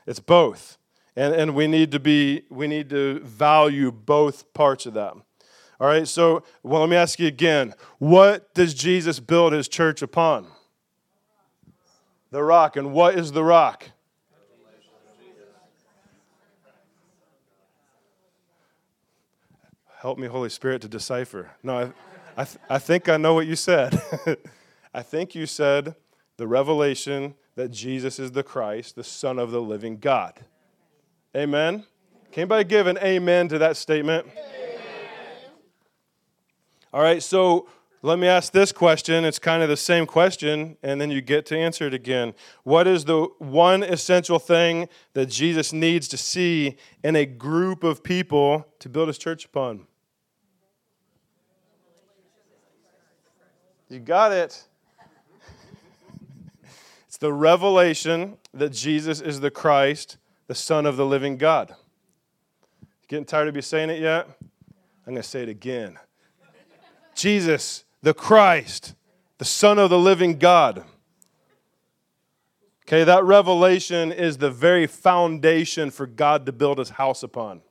[0.07, 0.77] It's both.
[1.15, 5.15] And, and we need to be we need to value both parts of that.
[5.79, 7.75] All right, so well, let me ask you again.
[7.99, 10.47] What does Jesus build his church upon?
[12.31, 12.77] The rock.
[12.77, 13.91] And what is the rock?
[20.01, 21.51] Help me, Holy Spirit, to decipher.
[21.63, 21.93] No,
[22.37, 24.01] I, I, th- I think I know what you said.
[24.95, 25.95] I think you said
[26.37, 30.35] the revelation that Jesus is the Christ, the Son of the living God.
[31.35, 31.85] Amen?
[32.33, 34.27] Can anybody give an amen to that statement?
[34.31, 34.56] Amen.
[36.97, 37.69] All right, so
[38.01, 39.27] let me ask this question.
[39.27, 42.33] It's kind of the same question, and then you get to answer it again.
[42.63, 48.03] What is the one essential thing that Jesus needs to see in a group of
[48.03, 49.87] people to build his church upon?
[53.91, 54.65] You got it.
[57.09, 61.75] It's the revelation that Jesus is the Christ, the Son of the living God.
[63.07, 64.29] Getting tired of me saying it yet?
[65.07, 65.99] I'm going to say it again.
[67.17, 68.95] Jesus, the Christ,
[69.39, 70.85] the Son of the living God.
[72.85, 77.63] Okay, that revelation is the very foundation for God to build his house upon.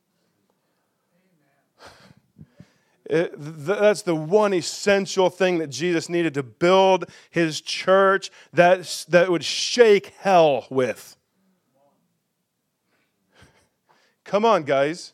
[3.05, 9.29] It, that's the one essential thing that Jesus needed to build his church that, that
[9.29, 11.15] would shake hell with.
[14.23, 15.13] Come on, guys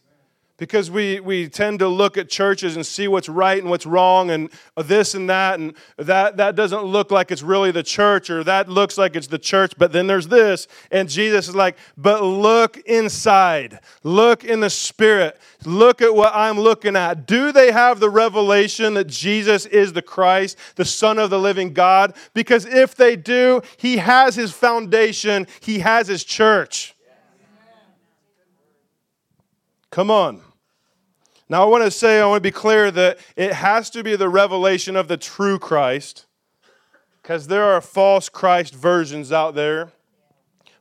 [0.62, 4.30] because we, we tend to look at churches and see what's right and what's wrong
[4.30, 4.48] and
[4.78, 8.70] this and that and that that doesn't look like it's really the church or that
[8.70, 12.78] looks like it's the church but then there's this and jesus is like but look
[12.86, 13.80] inside.
[14.04, 15.42] Look in the spirit.
[15.66, 17.26] Look at what i'm looking at.
[17.26, 21.74] Do they have the revelation that jesus is the christ the son of the living
[21.74, 22.14] god?
[22.36, 25.48] Because if they do he has his foundation.
[25.60, 26.96] He has his church.
[29.90, 30.51] Come on.
[31.52, 34.16] Now, I want to say, I want to be clear that it has to be
[34.16, 36.26] the revelation of the true Christ,
[37.22, 39.92] because there are false Christ versions out there.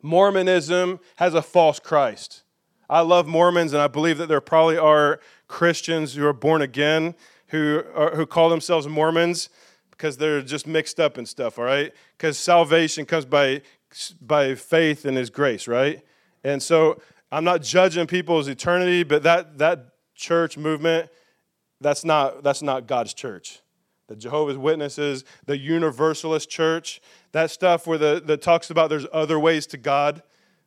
[0.00, 2.44] Mormonism has a false Christ.
[2.88, 7.16] I love Mormons, and I believe that there probably are Christians who are born again
[7.48, 9.48] who, are, who call themselves Mormons
[9.90, 11.92] because they're just mixed up and stuff, all right?
[12.16, 13.62] Because salvation comes by,
[14.22, 16.00] by faith and His grace, right?
[16.44, 17.02] And so
[17.32, 19.89] I'm not judging people's eternity, but that, that
[20.20, 21.10] church movement,
[21.80, 23.60] that's not, that's not God's church.
[24.06, 27.00] The Jehovah's Witnesses, the Universalist church,
[27.32, 30.22] that stuff where the, that talks about there's other ways to God.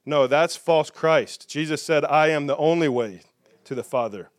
[0.05, 1.49] No, that's false Christ.
[1.49, 3.21] Jesus said, I am the only way
[3.65, 4.29] to the Father.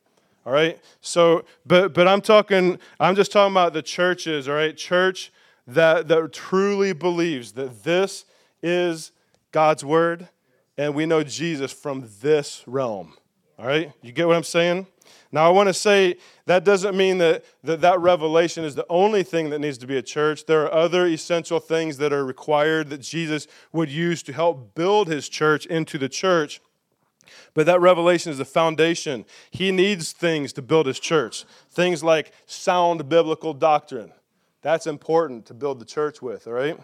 [0.46, 0.78] All right?
[1.00, 4.76] So, but but I'm talking, I'm just talking about the churches, all right?
[4.76, 5.32] Church
[5.66, 8.24] that, that truly believes that this
[8.62, 9.12] is
[9.52, 10.28] God's word,
[10.76, 13.14] and we know Jesus from this realm.
[13.58, 13.92] All right?
[14.02, 14.86] You get what I'm saying?
[15.34, 19.24] Now, I want to say that doesn't mean that, that that revelation is the only
[19.24, 20.46] thing that needs to be a church.
[20.46, 25.08] There are other essential things that are required that Jesus would use to help build
[25.08, 26.60] his church into the church.
[27.52, 29.24] But that revelation is the foundation.
[29.50, 34.12] He needs things to build his church, things like sound biblical doctrine.
[34.62, 36.78] That's important to build the church with, all right?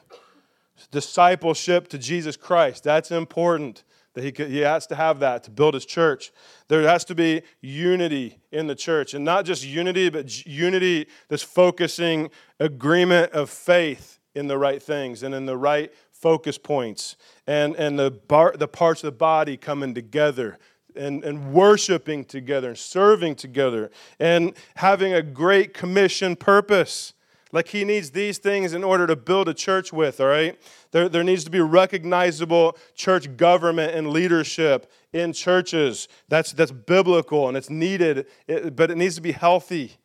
[0.90, 2.82] Discipleship to Jesus Christ.
[2.82, 3.84] That's important
[4.14, 6.32] that he, he has to have that to build his church.
[6.68, 11.42] There has to be unity in the church, and not just unity, but unity that's
[11.42, 17.74] focusing agreement of faith in the right things and in the right focus points, and,
[17.76, 20.58] and the, bar, the parts of the body coming together
[20.94, 27.14] and, and worshiping together and serving together and having a great commission purpose.
[27.52, 30.58] Like he needs these things in order to build a church with, all right?
[30.92, 36.08] There, there needs to be recognizable church government and leadership in churches.
[36.28, 39.96] That's, that's biblical and it's needed, it, but it needs to be healthy.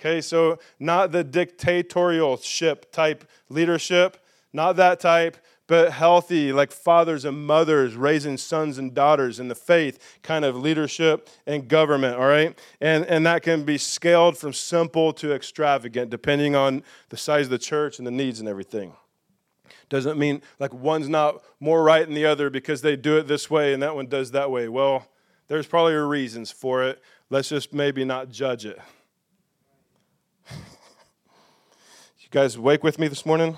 [0.00, 4.18] Okay, so not the dictatorialship type leadership,
[4.52, 5.36] not that type,
[5.66, 10.56] but healthy, like fathers and mothers raising sons and daughters in the faith kind of
[10.56, 12.58] leadership and government, all right?
[12.80, 17.50] And, and that can be scaled from simple to extravagant depending on the size of
[17.50, 18.92] the church and the needs and everything.
[19.88, 23.50] Doesn't mean like one's not more right than the other because they do it this
[23.50, 24.68] way and that one does that way.
[24.68, 25.08] Well,
[25.48, 27.02] there's probably reasons for it.
[27.30, 28.78] Let's just maybe not judge it.
[30.52, 33.56] you guys awake with me this morning?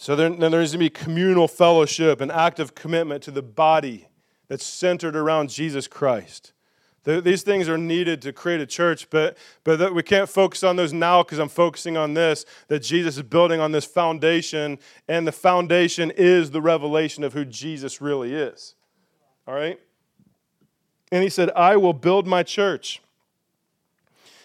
[0.00, 4.08] So then, there's going to be communal fellowship, an active commitment to the body
[4.48, 6.54] that's centered around Jesus Christ.
[7.02, 10.64] The, these things are needed to create a church, but, but that we can't focus
[10.64, 14.78] on those now because I'm focusing on this that Jesus is building on this foundation,
[15.06, 18.76] and the foundation is the revelation of who Jesus really is.
[19.46, 19.78] All right?
[21.12, 23.02] And he said, I will build my church.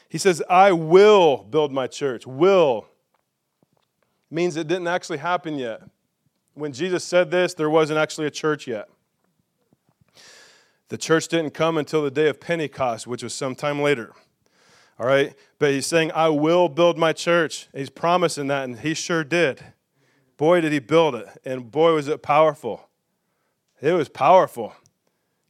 [0.09, 2.27] He says, I will build my church.
[2.27, 2.87] Will
[4.35, 5.81] means it didn't actually happen yet.
[6.53, 8.89] When Jesus said this, there wasn't actually a church yet.
[10.89, 14.13] The church didn't come until the day of Pentecost, which was sometime later.
[14.99, 15.33] All right?
[15.57, 17.67] But he's saying, I will build my church.
[17.73, 19.63] He's promising that, and he sure did.
[20.37, 21.27] Boy, did he build it.
[21.43, 22.89] And boy, was it powerful.
[23.81, 24.73] It was powerful.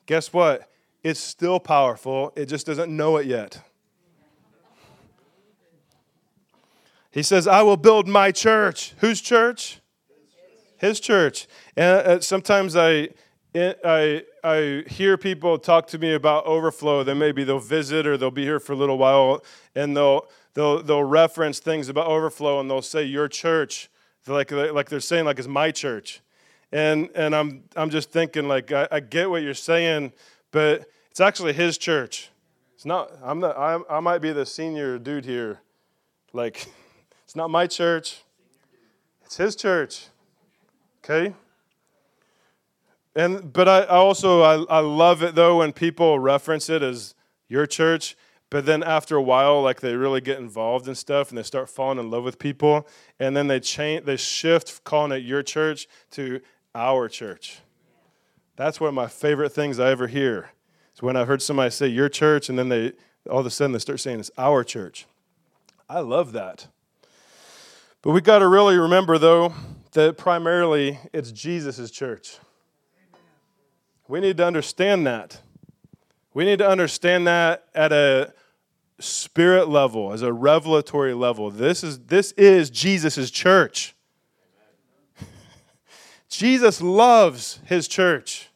[0.06, 0.72] Guess what?
[1.04, 2.32] It's still powerful.
[2.36, 3.62] It just doesn't know it yet.
[7.16, 8.94] He says, I will build my church.
[8.98, 9.80] Whose church?
[10.78, 11.48] His church.
[11.78, 13.08] And uh, sometimes I,
[13.56, 17.06] I, I hear people talk to me about overflow.
[17.06, 19.42] Then maybe they'll visit or they'll be here for a little while
[19.76, 23.90] and they'll, they'll, they'll reference things about overflow and they'll say, Your church.
[24.28, 26.20] Like, like they're saying, like, it's my church.
[26.74, 30.12] And, and I'm, I'm just thinking, like, I, I get what you're saying,
[30.52, 32.30] but it's actually his church.
[32.74, 35.62] It's not, I'm not, I, I might be the senior dude here.
[36.34, 36.68] Like,
[37.26, 38.22] It's not my church,
[39.24, 40.08] it's his church.
[41.04, 41.34] Okay?
[43.16, 47.16] And but I, I also I, I love it though when people reference it as
[47.48, 48.16] your church,
[48.50, 51.70] but then after a while, like they really get involved in stuff and they start
[51.70, 52.88] falling in love with people,
[53.20, 56.42] and then they change they shift calling it your church to
[56.74, 57.60] our church.
[58.56, 60.52] That's one of my favorite things I ever hear.
[60.94, 62.94] Is when I've heard somebody say your church, and then they
[63.30, 65.06] all of a sudden they start saying it's our church.
[65.90, 66.68] I love that.
[68.06, 69.56] But we got to really remember, though,
[69.94, 72.38] that primarily it's Jesus' church.
[74.08, 75.42] We need to understand that.
[76.32, 78.32] We need to understand that at a
[79.00, 81.50] spirit level, as a revelatory level.
[81.50, 83.96] This is, this is Jesus' church.
[86.30, 88.50] Jesus loves his church.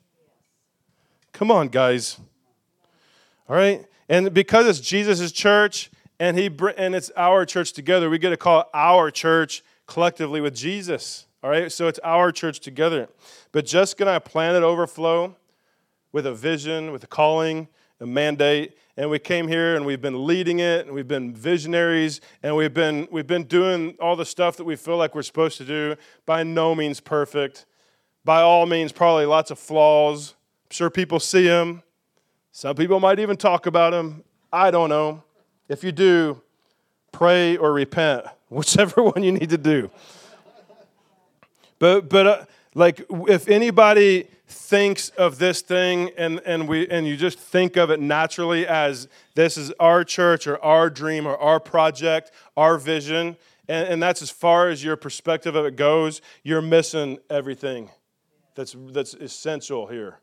[1.34, 2.20] Come on, guys.
[3.50, 3.84] All right?
[4.08, 5.90] And because it's Jesus' church,
[6.20, 8.10] and he and it's our church together.
[8.10, 11.26] We get to call our church collectively with Jesus.
[11.42, 13.08] All right, so it's our church together.
[13.54, 15.36] But Jessica and I planted Overflow
[16.12, 17.70] with a vision, with a calling,
[18.02, 22.20] a mandate, and we came here and we've been leading it, and we've been visionaries,
[22.44, 25.58] and we've been we've been doing all the stuff that we feel like we're supposed
[25.58, 25.96] to do.
[26.26, 27.66] By no means perfect.
[28.26, 30.36] By all means, probably lots of flaws.
[30.66, 31.84] I'm sure people see them.
[32.52, 34.26] Some people might even talk about them.
[34.52, 35.24] I don't know.
[35.70, 36.42] If you do,
[37.12, 39.90] pray or repent, whichever one you need to do.
[41.78, 42.46] But, but uh,
[42.76, 47.92] like, if anybody thinks of this thing and, and, we, and you just think of
[47.92, 53.38] it naturally as this is our church or our dream or our project, our vision,
[53.68, 57.90] and, and that's as far as your perspective of it goes, you're missing everything
[58.56, 60.20] that's, that's essential here.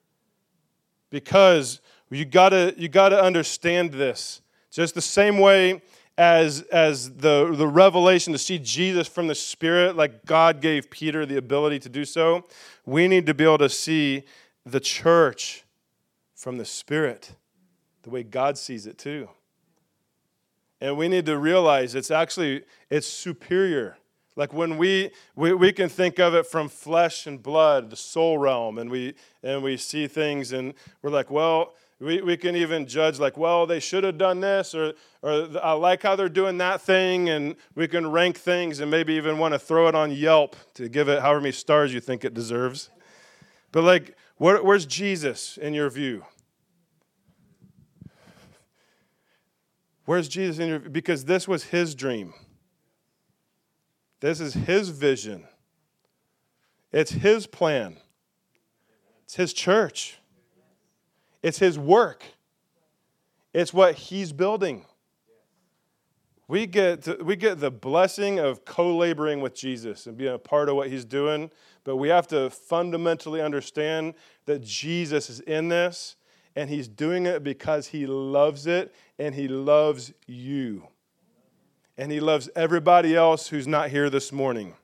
[1.08, 1.80] Because
[2.10, 4.42] you gotta, you gotta understand this
[4.76, 5.80] just the same way
[6.18, 11.24] as, as the, the revelation to see Jesus from the Spirit, like God gave Peter
[11.24, 12.44] the ability to do so,
[12.84, 14.24] we need to be able to see
[14.64, 15.64] the church
[16.34, 17.32] from the Spirit,
[18.02, 19.28] the way God sees it too.
[20.80, 23.96] And we need to realize it's actually it's superior.
[24.36, 28.36] Like when we, we, we can think of it from flesh and blood, the soul
[28.36, 32.86] realm, and we and we see things and we're like, well, we, we can even
[32.86, 34.92] judge, like, well, they should have done this, or,
[35.22, 39.14] or I like how they're doing that thing, and we can rank things and maybe
[39.14, 42.22] even want to throw it on Yelp to give it however many stars you think
[42.22, 42.90] it deserves.
[43.72, 46.26] But, like, where, where's Jesus in your view?
[50.04, 52.34] Where's Jesus in your Because this was his dream,
[54.20, 55.44] this is his vision,
[56.92, 57.96] it's his plan,
[59.24, 60.18] it's his church.
[61.46, 62.24] It's his work.
[63.54, 64.84] It's what he's building.
[66.48, 70.40] We get, to, we get the blessing of co laboring with Jesus and being a
[70.40, 71.52] part of what he's doing,
[71.84, 74.14] but we have to fundamentally understand
[74.46, 76.16] that Jesus is in this
[76.56, 80.88] and he's doing it because he loves it and he loves you.
[81.96, 84.74] And he loves everybody else who's not here this morning.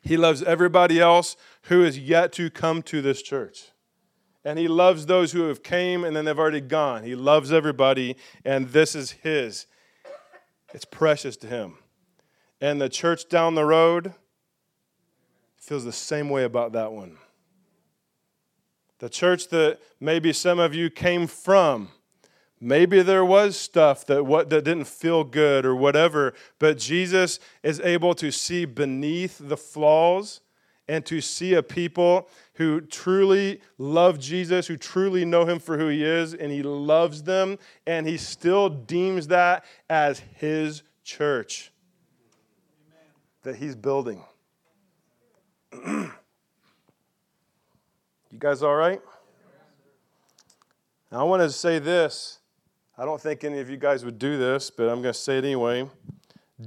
[0.00, 1.36] He loves everybody else
[1.66, 3.71] who is yet to come to this church.
[4.44, 7.04] And he loves those who have came and then they've already gone.
[7.04, 9.66] He loves everybody and this is his.
[10.74, 11.78] It's precious to him.
[12.60, 14.14] And the church down the road
[15.58, 17.18] feels the same way about that one.
[18.98, 21.88] The church that maybe some of you came from,
[22.60, 27.80] maybe there was stuff that, what, that didn't feel good or whatever, but Jesus is
[27.80, 30.40] able to see beneath the flaws
[30.88, 35.88] and to see a people who truly love Jesus, who truly know him for who
[35.88, 41.72] he is, and he loves them, and he still deems that as his church
[42.88, 43.06] Amen.
[43.42, 44.22] that he's building.
[45.86, 46.10] you
[48.38, 49.00] guys all right?
[51.10, 52.38] Now, I want to say this.
[52.96, 55.38] I don't think any of you guys would do this, but I'm going to say
[55.38, 55.88] it anyway.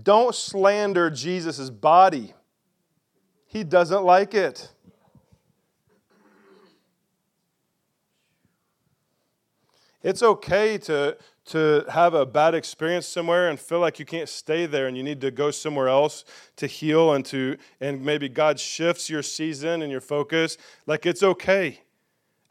[0.04, 2.34] Don't slander Jesus' body.
[3.56, 4.68] He doesn't like it.
[10.04, 14.66] It's okay to, to have a bad experience somewhere and feel like you can't stay
[14.66, 16.26] there and you need to go somewhere else
[16.58, 20.58] to heal and to and maybe God shifts your season and your focus.
[20.86, 21.80] Like it's okay.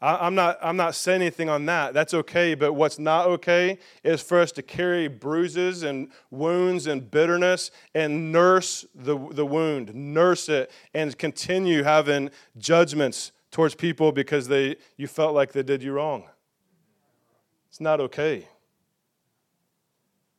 [0.05, 1.95] I, am not I'm not saying anything on that.
[1.95, 2.53] That's okay.
[2.53, 8.31] But what's not okay is for us to carry bruises and wounds and bitterness and
[8.31, 15.07] nurse the, the wound, nurse it, and continue having judgments towards people because they you
[15.07, 16.25] felt like they did you wrong.
[17.69, 18.47] It's not okay.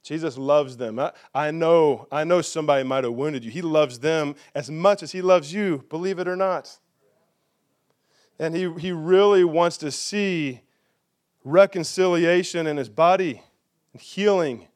[0.04, 1.00] Jesus loves them.
[1.00, 3.50] I, I, know, I know somebody might have wounded you.
[3.50, 6.78] He loves them as much as he loves you, believe it or not.
[8.38, 10.60] And he, he really wants to see
[11.44, 13.42] reconciliation in his body
[13.92, 14.68] and healing.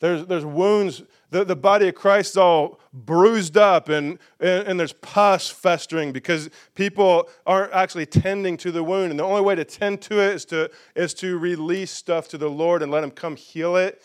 [0.00, 1.02] There's, there's wounds.
[1.30, 6.12] The, the body of Christ is all bruised up, and, and, and there's pus festering
[6.12, 9.10] because people aren't actually tending to the wound.
[9.10, 12.38] And the only way to tend to it is to, is to release stuff to
[12.38, 14.02] the Lord and let Him come heal it,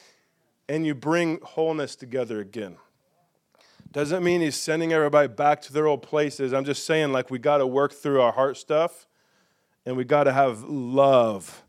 [0.68, 2.78] and you bring wholeness together again.
[3.94, 6.52] Doesn't mean He's sending everybody back to their old places.
[6.52, 9.08] I'm just saying, like, we got to work through our heart stuff,
[9.86, 11.64] and we got to have love.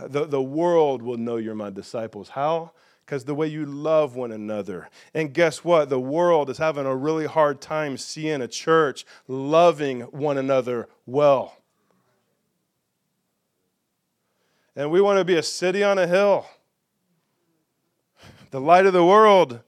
[0.00, 2.28] The, the world will know you're my disciples.
[2.28, 2.70] How?
[3.04, 4.88] because the way you love one another.
[5.12, 5.90] And guess what?
[5.90, 11.56] The world is having a really hard time seeing a church loving one another well.
[14.74, 16.46] And we want to be a city on a hill,
[18.50, 19.60] the light of the world.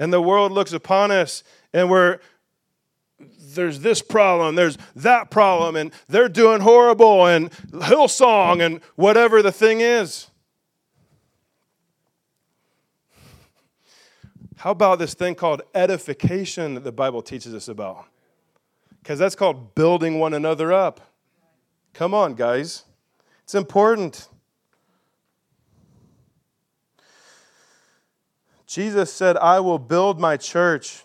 [0.00, 1.44] And the world looks upon us,
[1.74, 2.18] and we're
[3.54, 9.52] there's this problem, there's that problem, and they're doing horrible, and Hillsong, and whatever the
[9.52, 10.28] thing is.
[14.56, 18.06] How about this thing called edification that the Bible teaches us about?
[19.02, 21.12] Because that's called building one another up.
[21.92, 22.84] Come on, guys.
[23.42, 24.28] It's important.
[28.70, 31.02] Jesus said, I will build my church.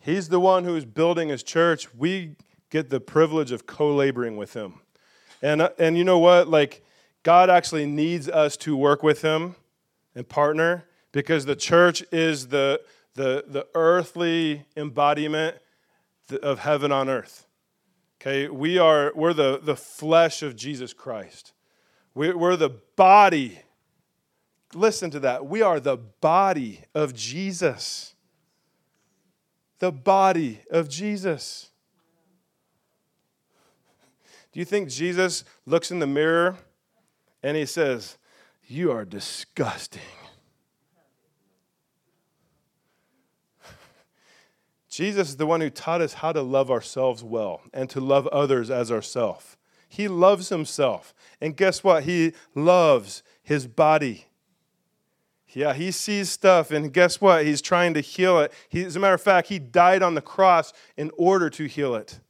[0.00, 1.94] He's the one who's building his church.
[1.94, 2.34] We
[2.68, 4.80] get the privilege of co laboring with him.
[5.40, 6.48] And, uh, and you know what?
[6.48, 6.84] Like,
[7.22, 9.54] God actually needs us to work with him
[10.16, 12.80] and partner because the church is the,
[13.14, 15.58] the, the earthly embodiment
[16.42, 17.46] of heaven on earth.
[18.20, 21.52] Okay, we are, we're the, the flesh of Jesus Christ.
[22.14, 23.60] We're the body.
[24.74, 25.46] Listen to that.
[25.46, 28.14] We are the body of Jesus.
[29.78, 31.70] The body of Jesus.
[34.52, 36.56] Do you think Jesus looks in the mirror
[37.42, 38.16] and he says,
[38.66, 40.00] You are disgusting?
[44.88, 48.26] Jesus is the one who taught us how to love ourselves well and to love
[48.28, 49.58] others as ourselves.
[49.90, 51.14] He loves himself.
[51.38, 52.04] And guess what?
[52.04, 54.25] He loves his body.
[55.56, 57.46] Yeah, he sees stuff, and guess what?
[57.46, 58.52] He's trying to heal it.
[58.68, 61.94] He, as a matter of fact, he died on the cross in order to heal
[61.94, 62.20] it.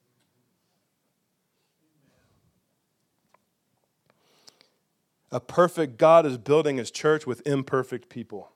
[5.36, 8.52] a perfect God is building his church with imperfect people.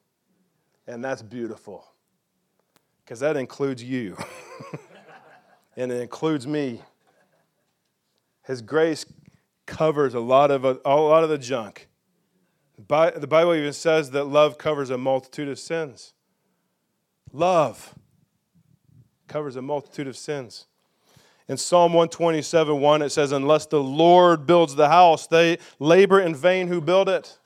[0.86, 1.84] And that's beautiful
[3.04, 4.16] because that includes you
[5.76, 6.80] and it includes me.
[8.44, 9.04] His grace
[9.66, 11.89] covers a lot of, a, a lot of the junk.
[12.88, 16.14] The Bible even says that love covers a multitude of sins.
[17.32, 17.94] Love
[19.28, 20.66] covers a multitude of sins.
[21.48, 26.34] In Psalm 127 1, it says, Unless the Lord builds the house, they labor in
[26.34, 27.38] vain who build it.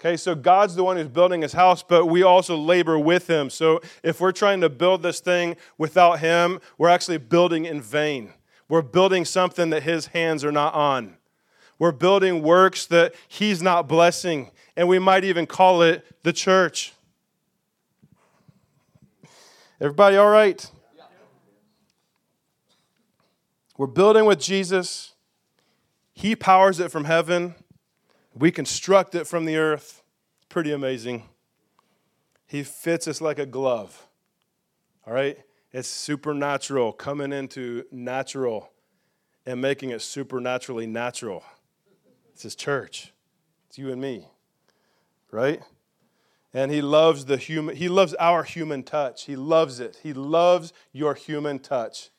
[0.00, 3.50] Okay, so God's the one who's building his house, but we also labor with him.
[3.50, 8.32] So if we're trying to build this thing without him, we're actually building in vain.
[8.70, 11.17] We're building something that his hands are not on.
[11.78, 16.92] We're building works that he's not blessing, and we might even call it the church.
[19.80, 20.68] Everybody all right?
[23.76, 25.12] We're building with Jesus.
[26.12, 27.54] He powers it from heaven.
[28.34, 30.02] We construct it from the earth.
[30.48, 31.28] Pretty amazing.
[32.48, 34.08] He fits us like a glove.
[35.06, 35.38] All right?
[35.72, 38.72] It's supernatural, coming into natural
[39.46, 41.44] and making it supernaturally natural.
[42.38, 43.12] It's his church.
[43.66, 44.28] It's you and me.
[45.32, 45.60] Right?
[46.54, 49.24] And he loves the human he loves our human touch.
[49.24, 49.98] He loves it.
[50.04, 52.10] He loves your human touch.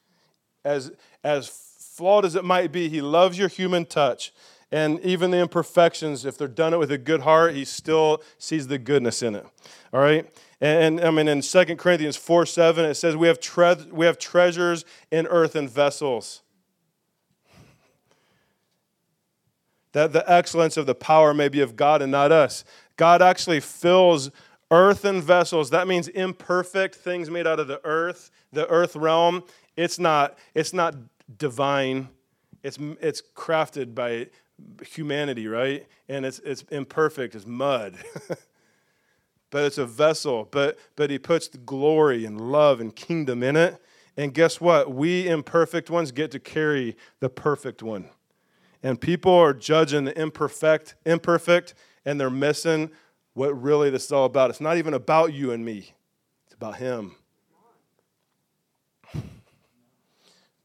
[0.66, 0.92] As
[1.24, 4.34] as flawed as it might be, he loves your human touch.
[4.74, 8.68] And even the imperfections, if they're done it with a good heart, he still sees
[8.68, 9.46] the goodness in it.
[9.94, 10.30] All right?
[10.60, 14.06] And, and I mean, in 2 Corinthians 4 7, it says, we have, tre- we
[14.06, 16.42] have treasures in earthen vessels.
[19.94, 22.64] That the excellence of the power may be of God and not us.
[22.96, 24.30] God actually fills
[24.72, 25.70] earthen vessels.
[25.72, 29.44] That means imperfect things made out of the earth, the earth realm.
[29.76, 30.96] It's not, it's not
[31.38, 32.10] divine.
[32.64, 34.28] It's, it's crafted by
[34.86, 35.88] humanity, right?
[36.08, 37.96] And it's, it's imperfect, it's mud.
[39.50, 40.48] but it's a vessel.
[40.52, 43.82] But, but he puts the glory and love and kingdom in it.
[44.18, 44.94] And guess what?
[44.94, 48.10] We imperfect ones get to carry the perfect one.
[48.82, 51.74] And people are judging the imperfect, imperfect,
[52.06, 52.92] and they're missing
[53.34, 54.50] what really this is all about.
[54.50, 55.94] It's not even about you and me.
[56.46, 57.16] It's about him.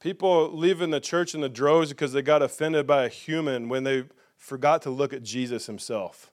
[0.00, 3.84] People leaving the church in the droves because they got offended by a human when
[3.84, 4.04] they
[4.36, 6.30] forgot to look at Jesus himself.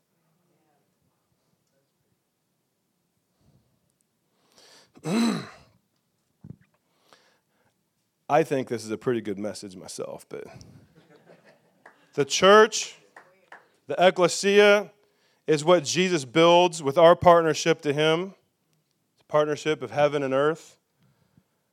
[8.29, 10.45] I think this is a pretty good message myself, but
[12.14, 12.95] the church,
[13.88, 14.91] the ecclesia,
[15.47, 18.34] is what Jesus builds with our partnership to Him.
[19.20, 20.78] A partnership of heaven and earth.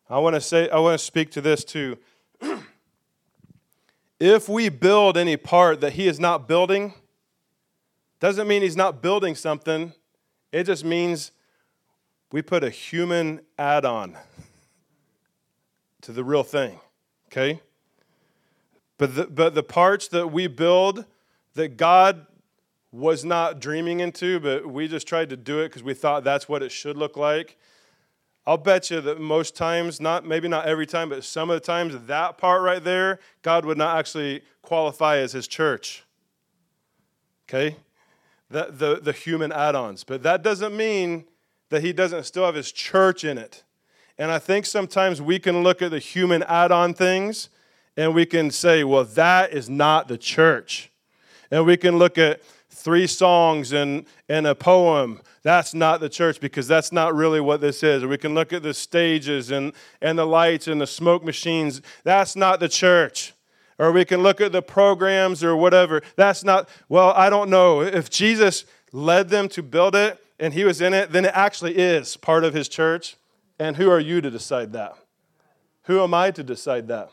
[0.09, 1.99] I want to say, I want to speak to this too.
[4.21, 6.95] if we build any part that He is not building,
[8.21, 9.93] doesn't mean He's not building something.
[10.51, 11.33] It just means
[12.33, 14.17] we put a human add on
[16.03, 16.81] to the real thing,
[17.31, 17.61] okay?
[18.99, 21.05] But the, but the parts that we build
[21.55, 22.27] that God
[22.91, 26.49] was not dreaming into, but we just tried to do it because we thought that's
[26.49, 27.57] what it should look like.
[28.47, 31.61] I'll bet you that most times, not maybe not every time, but some of the
[31.61, 36.05] times, that part right there, God would not actually qualify as his church.
[37.49, 37.77] Okay?
[38.51, 40.03] The, the, the human add ons.
[40.03, 41.27] But that doesn't mean
[41.69, 43.65] that he doesn't still have his church in it.
[44.17, 47.51] And I think sometimes we can look at the human add on things
[47.99, 50.89] and we can say, well, that is not the church.
[51.51, 52.41] And we can look at
[52.71, 55.21] three songs and, and a poem.
[55.43, 58.05] That's not the church because that's not really what this is.
[58.05, 61.83] Or we can look at the stages and, and the lights and the smoke machines.
[62.05, 63.35] That's not the church.
[63.81, 66.01] Or we can look at the programs or whatever.
[66.15, 67.81] That's not, well, I don't know.
[67.81, 71.77] If Jesus led them to build it and he was in it, then it actually
[71.77, 73.17] is part of his church.
[73.59, 74.95] And who are you to decide that?
[75.87, 77.11] Who am I to decide that?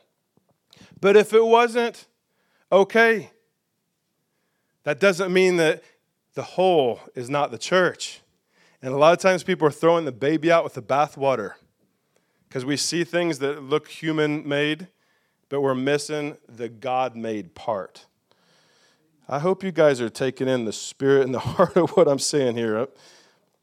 [1.00, 2.08] But if it wasn't,
[2.72, 3.32] okay.
[4.84, 5.84] That doesn't mean that
[6.36, 8.22] the whole is not the church.
[8.82, 11.54] And a lot of times people are throwing the baby out with the bathwater
[12.48, 14.88] because we see things that look human made,
[15.50, 18.06] but we're missing the God made part.
[19.28, 22.20] I hope you guys are taking in the spirit and the heart of what I'm
[22.20, 22.78] saying here.
[22.78, 22.88] I'm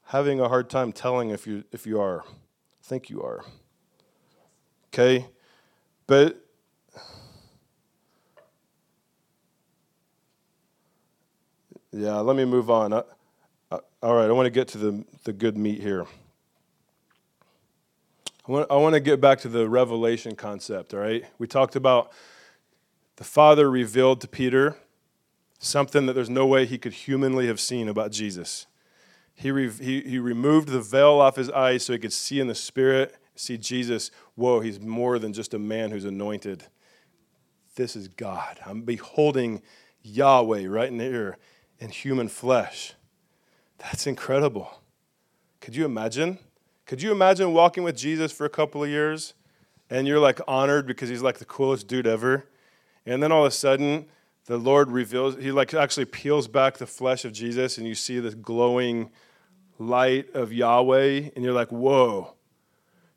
[0.06, 2.22] having a hard time telling if you, if you are.
[2.22, 3.44] I think you are.
[4.88, 5.26] Okay?
[6.08, 6.41] But
[11.94, 12.94] Yeah, let me move on.
[12.94, 13.02] Uh,
[13.70, 16.06] uh, all right, I want to get to the, the good meat here.
[18.48, 21.24] I want, I want to get back to the revelation concept, all right?
[21.38, 22.10] We talked about
[23.16, 24.76] the Father revealed to Peter
[25.58, 28.66] something that there's no way he could humanly have seen about Jesus.
[29.34, 32.46] He, re- he, he removed the veil off his eyes so he could see in
[32.46, 34.10] the spirit, see Jesus.
[34.34, 36.64] Whoa, he's more than just a man who's anointed.
[37.76, 38.60] This is God.
[38.64, 39.60] I'm beholding
[40.02, 41.36] Yahweh right in here
[41.82, 42.94] in human flesh.
[43.78, 44.80] That's incredible.
[45.60, 46.38] Could you imagine?
[46.86, 49.34] Could you imagine walking with Jesus for a couple of years
[49.90, 52.46] and you're like honored because he's like the coolest dude ever?
[53.04, 54.06] And then all of a sudden,
[54.46, 58.20] the Lord reveals, he like actually peels back the flesh of Jesus and you see
[58.20, 59.10] this glowing
[59.80, 62.34] light of Yahweh and you're like, whoa,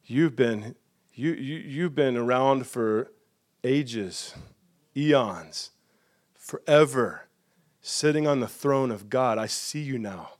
[0.06, 0.74] you've been,
[1.14, 3.12] you, you, you've been around for
[3.64, 4.34] ages,
[4.98, 5.70] eons,
[6.34, 7.26] forever,
[7.86, 9.38] sitting on the throne of God.
[9.38, 10.32] I see you now.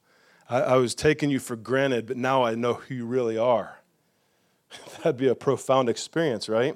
[0.50, 3.80] I, I was taking you for granted, but now I know who you really are.
[4.98, 6.76] That'd be a profound experience, right?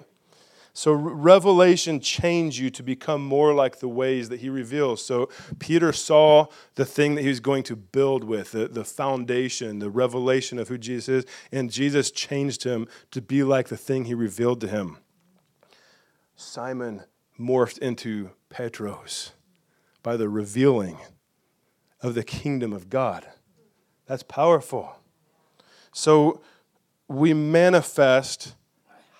[0.71, 5.03] So, revelation changed you to become more like the ways that he reveals.
[5.03, 6.45] So, Peter saw
[6.75, 10.67] the thing that he was going to build with, the, the foundation, the revelation of
[10.67, 14.67] who Jesus is, and Jesus changed him to be like the thing he revealed to
[14.67, 14.99] him.
[16.35, 17.03] Simon
[17.39, 19.31] morphed into Petros
[20.09, 20.97] by the revealing
[22.01, 23.27] of the kingdom of God.
[24.07, 24.95] That's powerful.
[25.93, 26.41] So
[27.07, 28.55] we manifest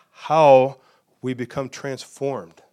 [0.10, 0.78] how
[1.22, 2.64] we become transformed.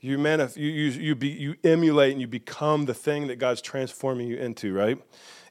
[0.00, 3.62] You, manif- you, you, you, be, you emulate and you become the thing that God's
[3.62, 5.00] transforming you into, right?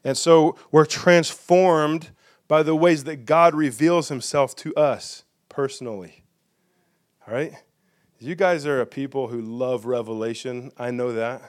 [0.04, 2.10] And so we're transformed
[2.48, 6.26] by the ways that God reveals himself to us personally.
[7.26, 7.54] All right?
[8.24, 10.72] You guys are a people who love revelation.
[10.78, 11.42] I know that.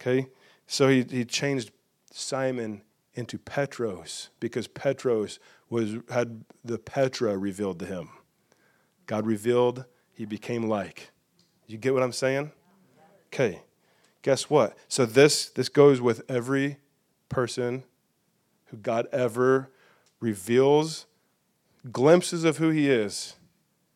[0.00, 0.28] Okay?
[0.66, 1.72] So he, he changed
[2.10, 2.80] Simon
[3.12, 8.08] into Petros because Petros was, had the Petra revealed to him.
[9.04, 9.84] God revealed,
[10.14, 11.10] he became like.
[11.66, 12.50] You get what I'm saying?
[13.26, 13.60] Okay.
[14.22, 14.74] Guess what?
[14.88, 16.78] So this this goes with every
[17.28, 17.84] person
[18.68, 19.70] who God ever
[20.18, 21.04] reveals
[21.92, 23.34] glimpses of who he is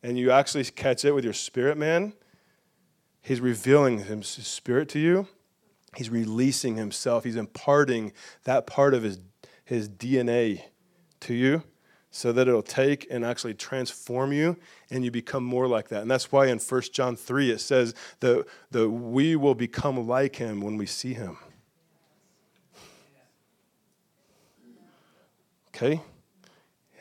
[0.02, 2.12] and you actually catch it with your spirit man.
[3.22, 5.28] He's revealing his spirit to you
[5.96, 7.24] He's releasing himself.
[7.24, 8.12] He's imparting
[8.44, 9.18] that part of his,
[9.64, 10.62] his DNA
[11.20, 11.64] to you
[12.12, 14.56] so that it'll take and actually transform you
[14.90, 16.02] and you become more like that.
[16.02, 20.36] And that's why in 1 John 3 it says that, that we will become like
[20.36, 21.38] him when we see him.
[25.74, 26.00] Okay?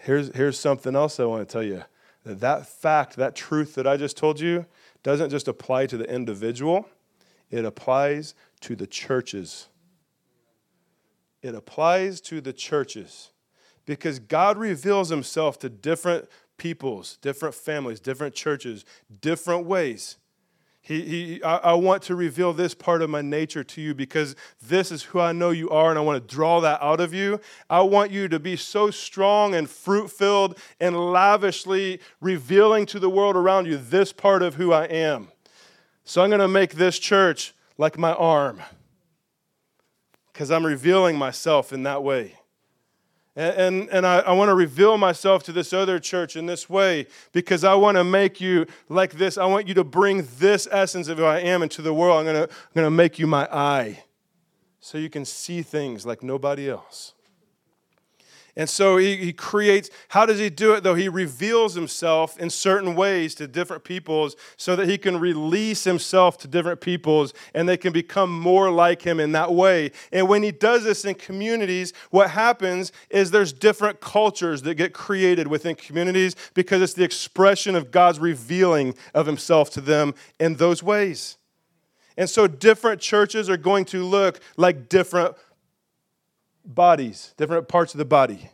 [0.01, 1.83] Here's, here's something else I want to tell you.
[2.25, 4.65] That, that fact, that truth that I just told you,
[5.03, 6.87] doesn't just apply to the individual,
[7.49, 9.67] it applies to the churches.
[11.41, 13.31] It applies to the churches
[13.85, 18.85] because God reveals himself to different peoples, different families, different churches,
[19.21, 20.17] different ways.
[20.89, 24.35] He, he, I, I want to reveal this part of my nature to you because
[24.59, 27.13] this is who I know you are, and I want to draw that out of
[27.13, 27.39] you.
[27.69, 33.07] I want you to be so strong and fruit filled and lavishly revealing to the
[33.07, 35.27] world around you this part of who I am.
[36.05, 38.59] So I'm going to make this church like my arm
[40.33, 42.38] because I'm revealing myself in that way.
[43.39, 46.69] And, and, and I, I want to reveal myself to this other church in this
[46.69, 49.37] way because I want to make you like this.
[49.37, 52.19] I want you to bring this essence of who I am into the world.
[52.19, 54.03] I'm going to, I'm going to make you my eye
[54.81, 57.13] so you can see things like nobody else.
[58.59, 60.93] And so he, he creates, how does he do it though?
[60.93, 66.37] He reveals himself in certain ways to different peoples so that he can release himself
[66.39, 69.93] to different peoples and they can become more like him in that way.
[70.11, 74.91] And when he does this in communities, what happens is there's different cultures that get
[74.91, 80.55] created within communities because it's the expression of God's revealing of himself to them in
[80.55, 81.37] those ways.
[82.17, 85.37] And so different churches are going to look like different
[86.69, 88.51] bodies, different parts of the body.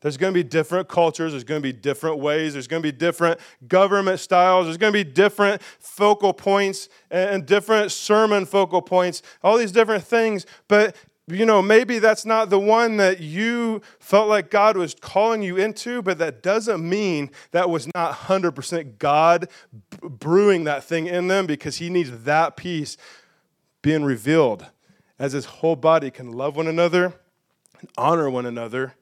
[0.00, 1.32] There's going to be different cultures.
[1.32, 2.52] There's going to be different ways.
[2.52, 4.66] There's going to be different government styles.
[4.66, 10.04] There's going to be different focal points and different sermon focal points, all these different
[10.04, 10.44] things.
[10.68, 10.94] But,
[11.26, 15.56] you know, maybe that's not the one that you felt like God was calling you
[15.56, 19.48] into, but that doesn't mean that was not 100% God
[20.02, 22.98] brewing that thing in them because He needs that piece
[23.80, 24.66] being revealed
[25.18, 27.14] as his whole body can love one another
[27.80, 28.94] and honor one another,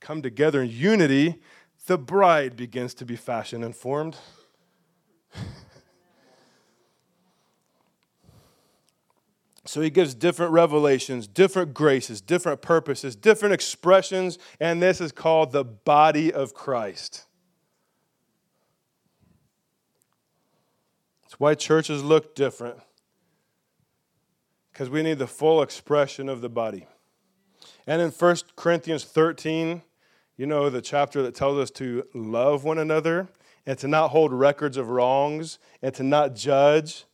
[0.00, 1.40] come together in unity,
[1.86, 4.16] the bride begins to be fashioned and formed.
[9.66, 15.52] So he gives different revelations, different graces, different purposes, different expressions, and this is called
[15.52, 17.24] the body of Christ.
[21.22, 22.78] That's why churches look different.
[24.74, 26.84] Because we need the full expression of the body.
[27.86, 29.82] And in 1 Corinthians 13,
[30.36, 33.28] you know, the chapter that tells us to love one another
[33.66, 37.04] and to not hold records of wrongs and to not judge.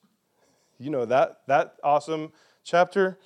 [0.78, 2.32] You know that, that awesome
[2.64, 3.18] chapter?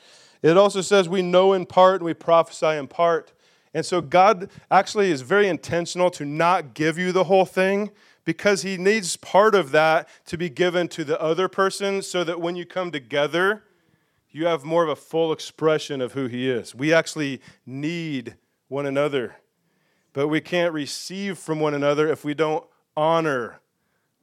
[0.42, 3.32] It also says we know in part and we prophesy in part.
[3.72, 7.92] And so God actually is very intentional to not give you the whole thing
[8.24, 12.40] because he needs part of that to be given to the other person so that
[12.40, 13.62] when you come together,
[14.34, 16.74] you have more of a full expression of who he is.
[16.74, 18.36] We actually need
[18.68, 19.36] one another,
[20.12, 22.64] but we can't receive from one another if we don't
[22.96, 23.60] honor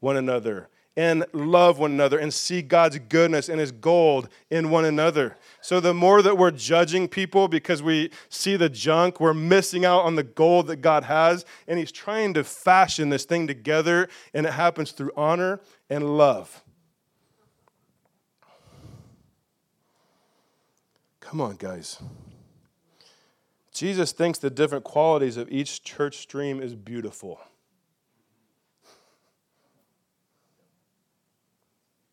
[0.01, 4.83] one another and love one another and see God's goodness and his gold in one
[4.83, 5.37] another.
[5.61, 10.03] So the more that we're judging people because we see the junk, we're missing out
[10.03, 11.45] on the gold that God has.
[11.67, 16.61] And He's trying to fashion this thing together, and it happens through honor and love.
[21.31, 21.97] Come on, guys.
[23.73, 27.39] Jesus thinks the different qualities of each church stream is beautiful.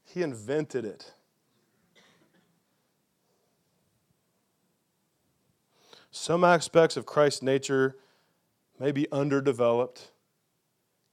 [0.05, 1.15] He invented it.
[6.13, 7.97] Some aspects of Christ's nature
[8.79, 10.13] may be underdeveloped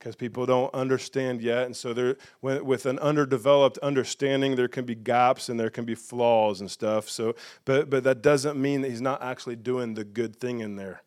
[0.06, 1.66] because people don't understand yet.
[1.66, 5.96] And so, there, with an underdeveloped understanding, there can be gaps and there can be
[5.96, 7.10] flaws and stuff.
[7.10, 7.36] So,
[7.66, 11.02] but, but that doesn't mean that he's not actually doing the good thing in there.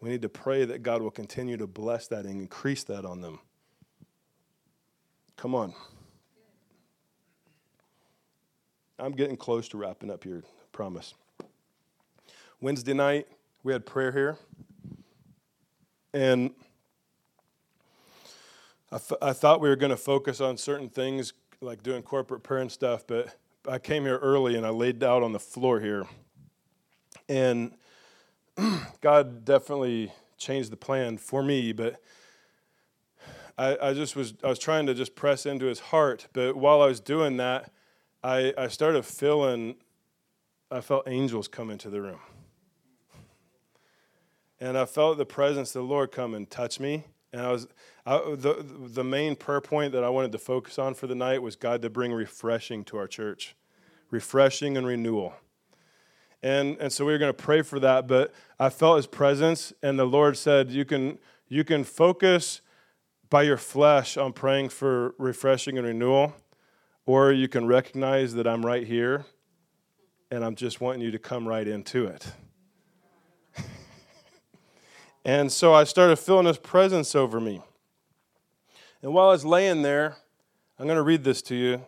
[0.00, 3.20] We need to pray that God will continue to bless that and increase that on
[3.20, 3.38] them.
[5.36, 5.72] Come on.
[8.98, 11.14] I'm getting close to wrapping up here, I promise.
[12.60, 13.28] Wednesday night,
[13.62, 14.36] we had prayer here.
[16.12, 16.50] And
[19.22, 21.32] I, thought we were going to focus on certain things,
[21.62, 23.34] like doing corporate prayer and stuff, but
[23.66, 26.04] I came here early and I laid out on the floor here.
[27.26, 27.72] And
[29.00, 32.02] God definitely changed the plan for me, but
[33.56, 36.26] I, I just was I was trying to just press into his heart.
[36.34, 37.70] But while I was doing that,
[38.22, 39.76] I, I started feeling
[40.70, 42.20] I felt angels come into the room.
[44.60, 47.04] And I felt the presence of the Lord come and touch me.
[47.32, 47.66] And I was
[48.04, 51.40] I, the the main prayer point that I wanted to focus on for the night
[51.40, 53.54] was God to bring refreshing to our church,
[54.10, 55.34] refreshing and renewal.
[56.42, 59.72] And and so we were going to pray for that, but I felt His presence,
[59.82, 61.18] and the Lord said, "You can
[61.48, 62.60] you can focus
[63.30, 66.34] by your flesh on praying for refreshing and renewal,
[67.06, 69.24] or you can recognize that I'm right here,
[70.30, 72.26] and I'm just wanting you to come right into it."
[75.24, 77.62] And so I started feeling His presence over me.
[79.02, 80.16] And while I was laying there,
[80.78, 81.86] I'm going to read this to you,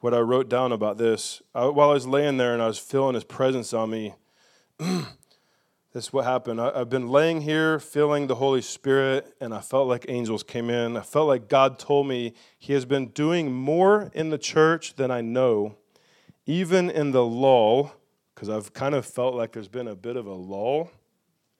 [0.00, 1.42] what I wrote down about this.
[1.54, 4.14] I, while I was laying there and I was feeling His presence on me,
[4.78, 5.06] this
[5.94, 6.60] is what happened.
[6.60, 10.70] I, I've been laying here feeling the Holy Spirit, and I felt like angels came
[10.70, 10.96] in.
[10.96, 15.10] I felt like God told me He has been doing more in the church than
[15.10, 15.76] I know,
[16.46, 17.92] even in the lull,
[18.34, 20.90] because I've kind of felt like there's been a bit of a lull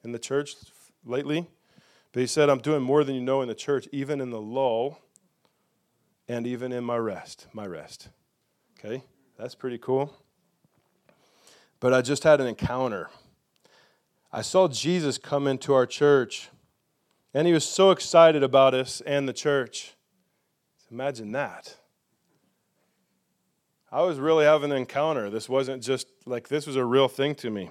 [0.03, 0.55] in the church
[1.05, 1.47] lately.
[2.11, 4.41] But he said, I'm doing more than you know in the church, even in the
[4.41, 4.99] lull
[6.27, 8.09] and even in my rest, my rest.
[8.77, 9.03] Okay,
[9.37, 10.15] that's pretty cool.
[11.79, 13.09] But I just had an encounter.
[14.31, 16.49] I saw Jesus come into our church,
[17.33, 19.93] and he was so excited about us and the church.
[20.91, 21.75] Imagine that.
[23.91, 25.29] I was really having an encounter.
[25.29, 27.69] This wasn't just like this was a real thing to me.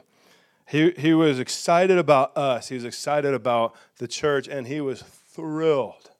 [0.72, 5.02] He, he was excited about us, he was excited about the church, and he was
[5.02, 6.12] thrilled.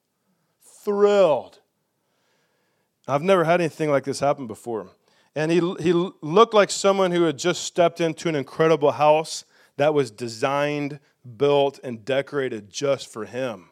[0.61, 1.61] Thrilled.
[3.09, 4.90] I've never had anything like this happen before.
[5.34, 9.46] And he, he looked like someone who had just stepped into an incredible house
[9.78, 11.00] that was designed,
[11.38, 13.70] built, and decorated just for him.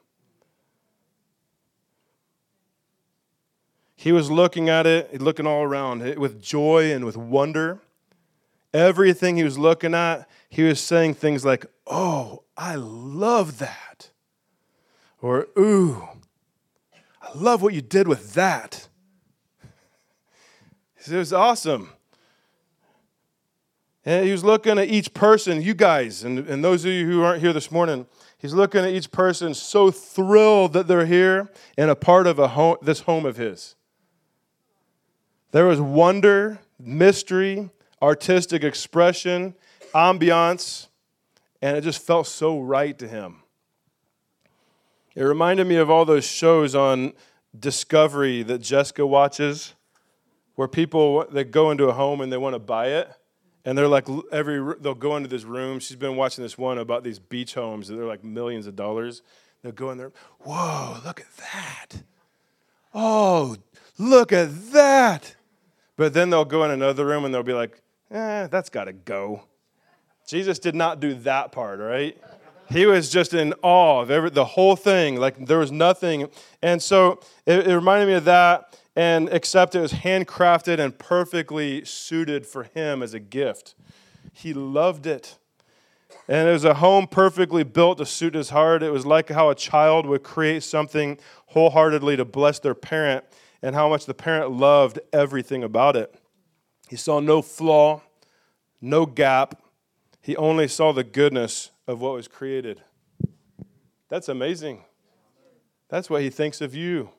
[3.97, 7.83] He was looking at it, looking all around eh, with joy and with wonder.
[8.73, 14.11] Everything he was looking at, he was saying things like, Oh, I love that.
[15.21, 16.09] Or, Ooh,
[17.21, 18.89] I love what you did with that.
[21.07, 21.91] It was awesome.
[24.05, 27.23] And he was looking at each person, you guys, and, and those of you who
[27.23, 28.07] aren't here this morning,
[28.39, 32.49] he's looking at each person so thrilled that they're here and a part of a
[32.49, 33.77] home, this home of his.
[35.53, 37.71] There was wonder, mystery,
[38.03, 39.55] artistic expression,
[39.94, 40.88] ambiance,
[41.62, 43.42] and it just felt so right to him.
[45.14, 47.12] It reminded me of all those shows on
[47.59, 49.74] Discovery that Jessica watches,
[50.55, 53.11] where people they go into a home and they want to buy it,
[53.64, 55.80] And they're like every they'll go into this room.
[55.80, 57.88] She's been watching this one about these beach homes.
[57.88, 59.22] that They're like millions of dollars.
[59.62, 60.12] They'll go in there.
[60.40, 62.03] Whoa, look at that.
[62.94, 63.57] Oh,
[63.98, 65.36] look at that.
[65.96, 68.92] But then they'll go in another room and they'll be like, eh, that's got to
[68.92, 69.42] go.
[70.26, 72.16] Jesus did not do that part, right?
[72.70, 75.16] He was just in awe of every, the whole thing.
[75.16, 76.28] Like there was nothing.
[76.62, 78.78] And so it, it reminded me of that.
[78.94, 83.74] And except it was handcrafted and perfectly suited for him as a gift.
[84.32, 85.36] He loved it.
[86.28, 88.84] And it was a home perfectly built to suit his heart.
[88.84, 93.24] It was like how a child would create something wholeheartedly to bless their parent
[93.62, 96.20] and how much the parent loved everything about it.
[96.91, 98.03] He saw no flaw,
[98.80, 99.62] no gap.
[100.20, 102.82] He only saw the goodness of what was created.
[104.09, 104.82] That's amazing.
[105.88, 107.11] That's what he thinks of you.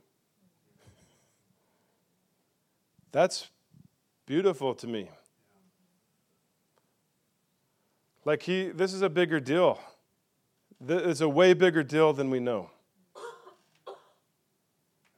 [3.14, 3.48] That's
[4.26, 5.10] beautiful to me.
[8.26, 9.80] Like he this is a bigger deal.
[10.86, 12.72] It's a way bigger deal than we know.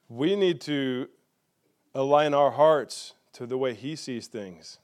[0.08, 1.10] We need to
[1.96, 4.80] align our hearts to the way He sees things.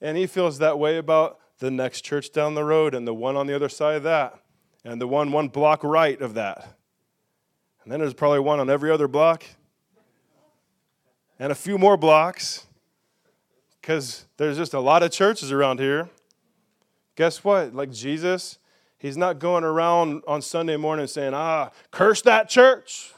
[0.00, 3.36] And He feels that way about the next church down the road and the one
[3.36, 4.38] on the other side of that
[4.84, 6.76] and the one one block right of that.
[7.82, 9.44] And then there's probably one on every other block
[11.38, 12.66] and a few more blocks
[13.80, 16.08] because there's just a lot of churches around here.
[17.16, 17.74] Guess what?
[17.74, 18.58] Like Jesus,
[18.98, 23.13] he's not going around on Sunday morning saying, ah, curse that church.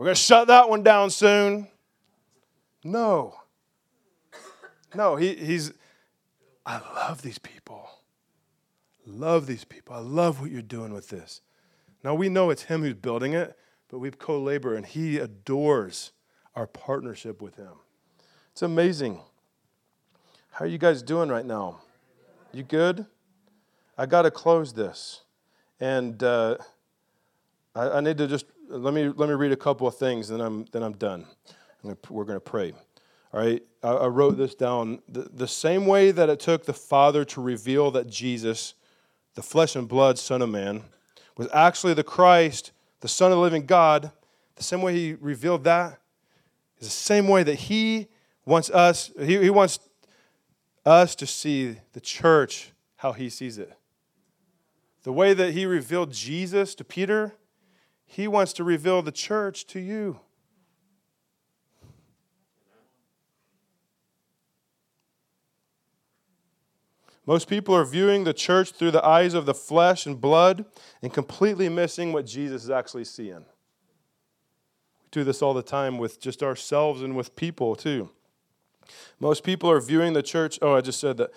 [0.00, 1.68] We're going to shut that one down soon.
[2.82, 3.34] No.
[4.94, 5.74] No, he, he's,
[6.64, 7.86] I love these people.
[9.04, 9.94] Love these people.
[9.94, 11.42] I love what you're doing with this.
[12.02, 13.58] Now we know it's him who's building it,
[13.90, 16.12] but we've co labor and he adores
[16.56, 17.74] our partnership with him.
[18.52, 19.20] It's amazing.
[20.52, 21.82] How are you guys doing right now?
[22.54, 23.04] You good?
[23.98, 25.24] I got to close this.
[25.78, 26.56] And uh,
[27.74, 30.40] I, I need to just let me let me read a couple of things, and
[30.40, 31.26] then I'm then I'm done.
[31.82, 32.72] I'm gonna, we're going to pray.
[33.32, 35.00] All right, I, I wrote this down.
[35.08, 38.74] The, the same way that it took the Father to reveal that Jesus,
[39.34, 40.82] the flesh and blood Son of Man,
[41.36, 44.12] was actually the Christ, the Son of the living God,
[44.56, 45.98] the same way He revealed that
[46.78, 48.08] is the same way that He
[48.44, 49.10] wants us.
[49.18, 49.78] He, he wants
[50.84, 53.72] us to see the church how He sees it.
[55.02, 57.34] The way that He revealed Jesus to Peter
[58.12, 60.18] he wants to reveal the church to you.
[67.24, 70.64] Most people are viewing the church through the eyes of the flesh and blood
[71.00, 73.44] and completely missing what Jesus is actually seeing.
[75.02, 78.10] We do this all the time with just ourselves and with people too.
[79.20, 81.30] Most people are viewing the church, oh, I just said that.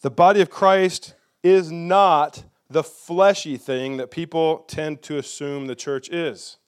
[0.00, 1.14] The body of Christ
[1.44, 6.58] is not the fleshy thing that people tend to assume the church is.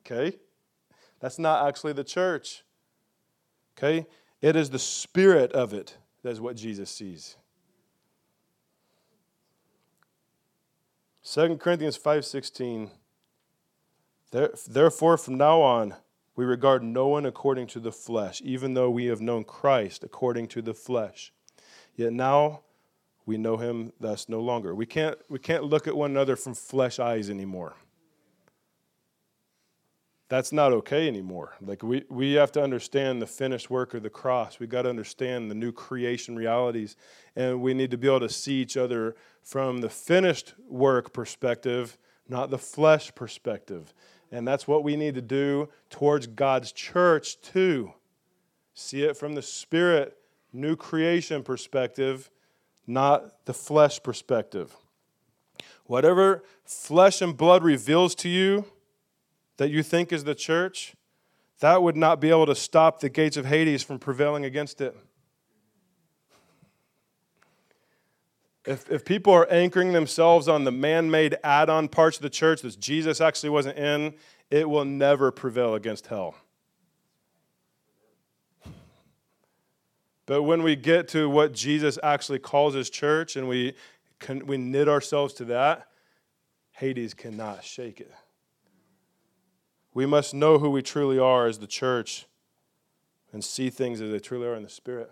[0.00, 0.38] Okay?
[1.20, 2.64] That's not actually the church.
[3.76, 4.06] Okay?
[4.40, 7.36] It is the spirit of it that is what Jesus sees.
[11.22, 12.90] 2 Corinthians 5:16
[14.30, 15.94] Therefore from now on
[16.36, 20.48] we regard no one according to the flesh even though we have known Christ according
[20.48, 21.32] to the flesh.
[21.94, 22.62] Yet now
[23.28, 24.74] we know him thus no longer.
[24.74, 27.74] We can't, we can't look at one another from flesh eyes anymore.
[30.30, 31.54] That's not okay anymore.
[31.60, 34.58] Like we, we have to understand the finished work of the cross.
[34.58, 36.96] We've got to understand the new creation realities.
[37.36, 41.98] And we need to be able to see each other from the finished work perspective,
[42.30, 43.92] not the flesh perspective.
[44.32, 47.92] And that's what we need to do towards God's church too.
[48.72, 50.16] See it from the spirit,
[50.50, 52.30] new creation perspective
[52.88, 54.74] not the flesh perspective.
[55.84, 58.64] Whatever flesh and blood reveals to you
[59.56, 60.94] that you think is the church,
[61.60, 64.96] that would not be able to stop the gates of Hades from prevailing against it.
[68.64, 72.30] If, if people are anchoring themselves on the man made add on parts of the
[72.30, 74.14] church that Jesus actually wasn't in,
[74.50, 76.34] it will never prevail against hell.
[80.28, 83.72] But when we get to what Jesus actually calls his church and we,
[84.18, 85.88] can, we knit ourselves to that,
[86.72, 88.12] Hades cannot shake it.
[89.94, 92.26] We must know who we truly are as the church
[93.32, 95.10] and see things as they truly are in the spirit.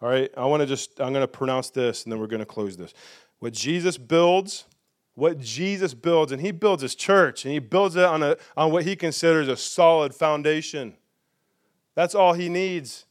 [0.00, 2.40] All right, I want to just, I'm going to pronounce this and then we're going
[2.40, 2.94] to close this.
[3.40, 4.64] What Jesus builds,
[5.16, 8.72] what Jesus builds, and he builds his church and he builds it on, a, on
[8.72, 10.94] what he considers a solid foundation.
[11.94, 13.04] That's all he needs.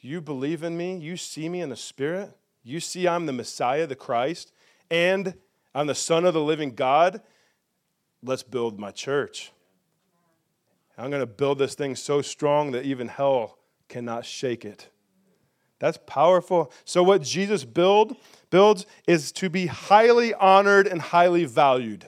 [0.00, 0.96] You believe in me?
[0.96, 2.36] You see me in the Spirit?
[2.62, 4.52] You see I'm the Messiah, the Christ,
[4.90, 5.34] and
[5.74, 7.20] I'm the Son of the living God?
[8.22, 9.52] Let's build my church.
[10.96, 14.88] I'm going to build this thing so strong that even hell cannot shake it.
[15.78, 16.72] That's powerful.
[16.84, 18.16] So what Jesus build
[18.50, 22.06] builds is to be highly honored and highly valued.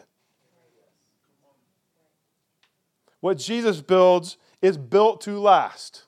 [3.21, 6.05] What Jesus builds is built to last.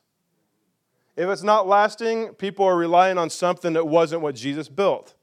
[1.16, 5.14] If it's not lasting, people are relying on something that wasn't what Jesus built.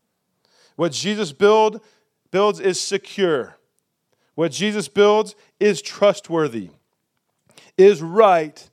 [0.75, 1.81] What Jesus build,
[2.31, 3.57] builds is secure.
[4.35, 6.69] What Jesus builds is trustworthy,
[7.77, 8.69] is right,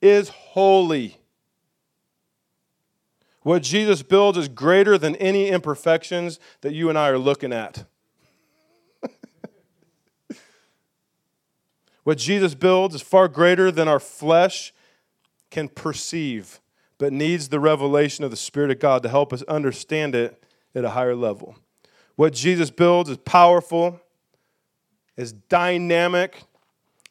[0.00, 1.18] is holy.
[3.42, 7.84] What Jesus builds is greater than any imperfections that you and I are looking at.
[12.02, 14.72] what Jesus builds is far greater than our flesh
[15.50, 16.60] can perceive,
[16.98, 20.42] but needs the revelation of the Spirit of God to help us understand it
[20.74, 21.56] at a higher level.
[22.16, 24.00] What Jesus builds is powerful,
[25.16, 26.42] is dynamic,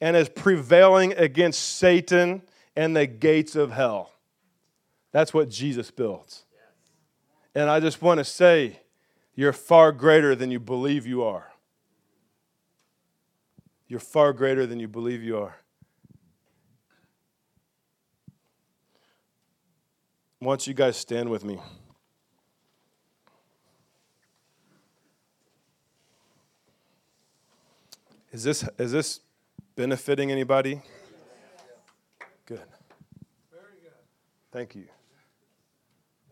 [0.02, 2.42] and is prevailing against Satan
[2.76, 4.12] and the gates of hell.
[5.12, 6.46] That's what Jesus builds.
[7.56, 8.82] And I just want to say,
[9.34, 11.52] you're far greater than you believe you are.
[13.88, 15.56] You're far greater than you believe you are.
[20.40, 21.60] Once you guys stand with me.
[28.32, 29.22] Is this, is this
[29.76, 30.82] benefiting anybody?
[32.46, 32.62] Good.
[33.52, 33.92] Very good.
[34.52, 34.86] Thank you.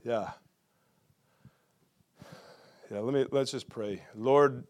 [0.04, 0.30] Yeah.
[2.92, 4.04] Yeah, let me let's just pray.
[4.14, 4.66] Lord,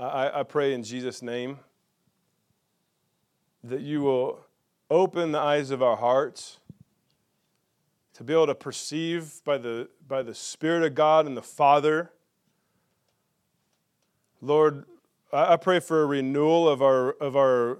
[0.00, 1.58] I, I pray in Jesus' name
[3.62, 4.40] that you will
[4.90, 6.58] open the eyes of our hearts
[8.16, 12.12] to be able to perceive by the, by the Spirit of God and the Father.
[14.40, 14.86] Lord,
[15.34, 17.78] I pray for a renewal of our, of our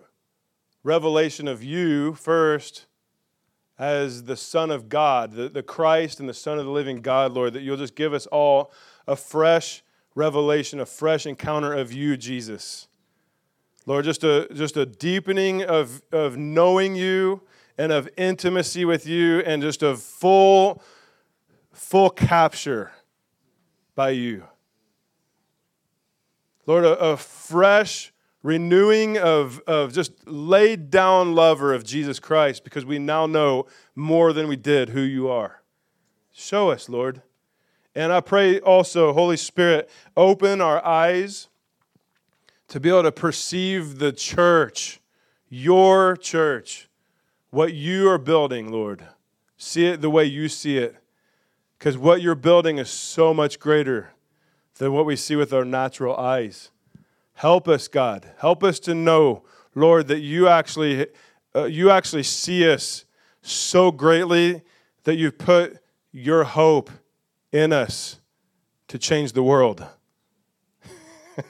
[0.83, 2.85] revelation of you first
[3.79, 7.33] as the Son of God, the, the Christ and the Son of the living God,
[7.33, 8.71] Lord, that you'll just give us all
[9.07, 9.83] a fresh
[10.15, 12.89] revelation, a fresh encounter of you, Jesus.
[13.87, 17.41] Lord, just a, just a deepening of, of knowing you
[17.79, 20.83] and of intimacy with you and just of full,
[21.73, 22.93] full capture
[23.95, 24.45] by you.
[26.67, 28.13] Lord, a, a fresh
[28.43, 34.33] renewing of, of just laid down lover of Jesus Christ because we now know more
[34.33, 35.63] than we did who you are.
[36.33, 37.23] Show us, Lord.
[37.95, 41.49] And I pray also, Holy Spirit, open our eyes
[42.69, 45.01] to be able to perceive the church,
[45.49, 46.89] your church,
[47.51, 49.07] what you are building, Lord.
[49.57, 50.97] See it the way you see it.
[51.79, 54.11] Because what you're building is so much greater
[54.77, 56.71] than what we see with our natural eyes.
[57.35, 58.31] Help us, God.
[58.39, 59.45] Help us to know,
[59.75, 61.07] Lord, that you actually,
[61.55, 63.05] uh, you actually see us
[63.43, 64.63] so greatly
[65.05, 65.79] that you've put
[66.13, 66.91] your hope
[67.53, 68.21] in us
[68.89, 69.87] to change the world.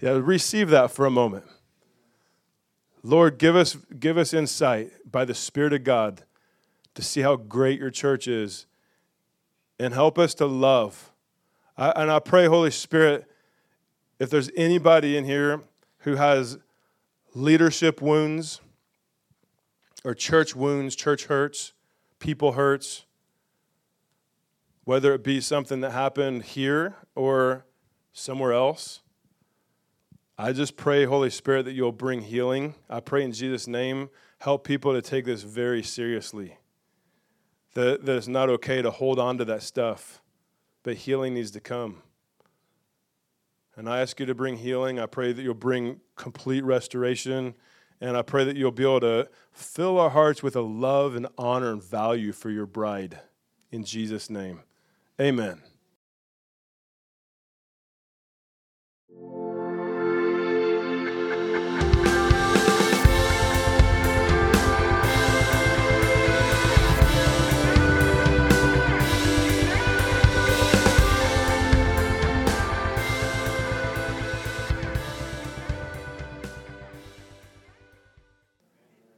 [0.00, 1.44] yeah, receive that for a moment.
[3.08, 6.24] Lord, give us, give us insight by the Spirit of God
[6.94, 8.66] to see how great your church is
[9.80, 11.10] and help us to love.
[11.74, 13.24] I, and I pray, Holy Spirit,
[14.18, 15.62] if there's anybody in here
[16.00, 16.58] who has
[17.34, 18.60] leadership wounds
[20.04, 21.72] or church wounds, church hurts,
[22.18, 23.06] people hurts,
[24.84, 27.64] whether it be something that happened here or
[28.12, 29.00] somewhere else,
[30.40, 32.76] I just pray, Holy Spirit, that you'll bring healing.
[32.88, 34.08] I pray in Jesus' name,
[34.38, 36.58] help people to take this very seriously.
[37.74, 40.22] That, that it's not okay to hold on to that stuff,
[40.84, 42.02] but healing needs to come.
[43.74, 45.00] And I ask you to bring healing.
[45.00, 47.54] I pray that you'll bring complete restoration.
[48.00, 51.26] And I pray that you'll be able to fill our hearts with a love and
[51.36, 53.18] honor and value for your bride.
[53.72, 54.60] In Jesus' name,
[55.20, 55.62] amen.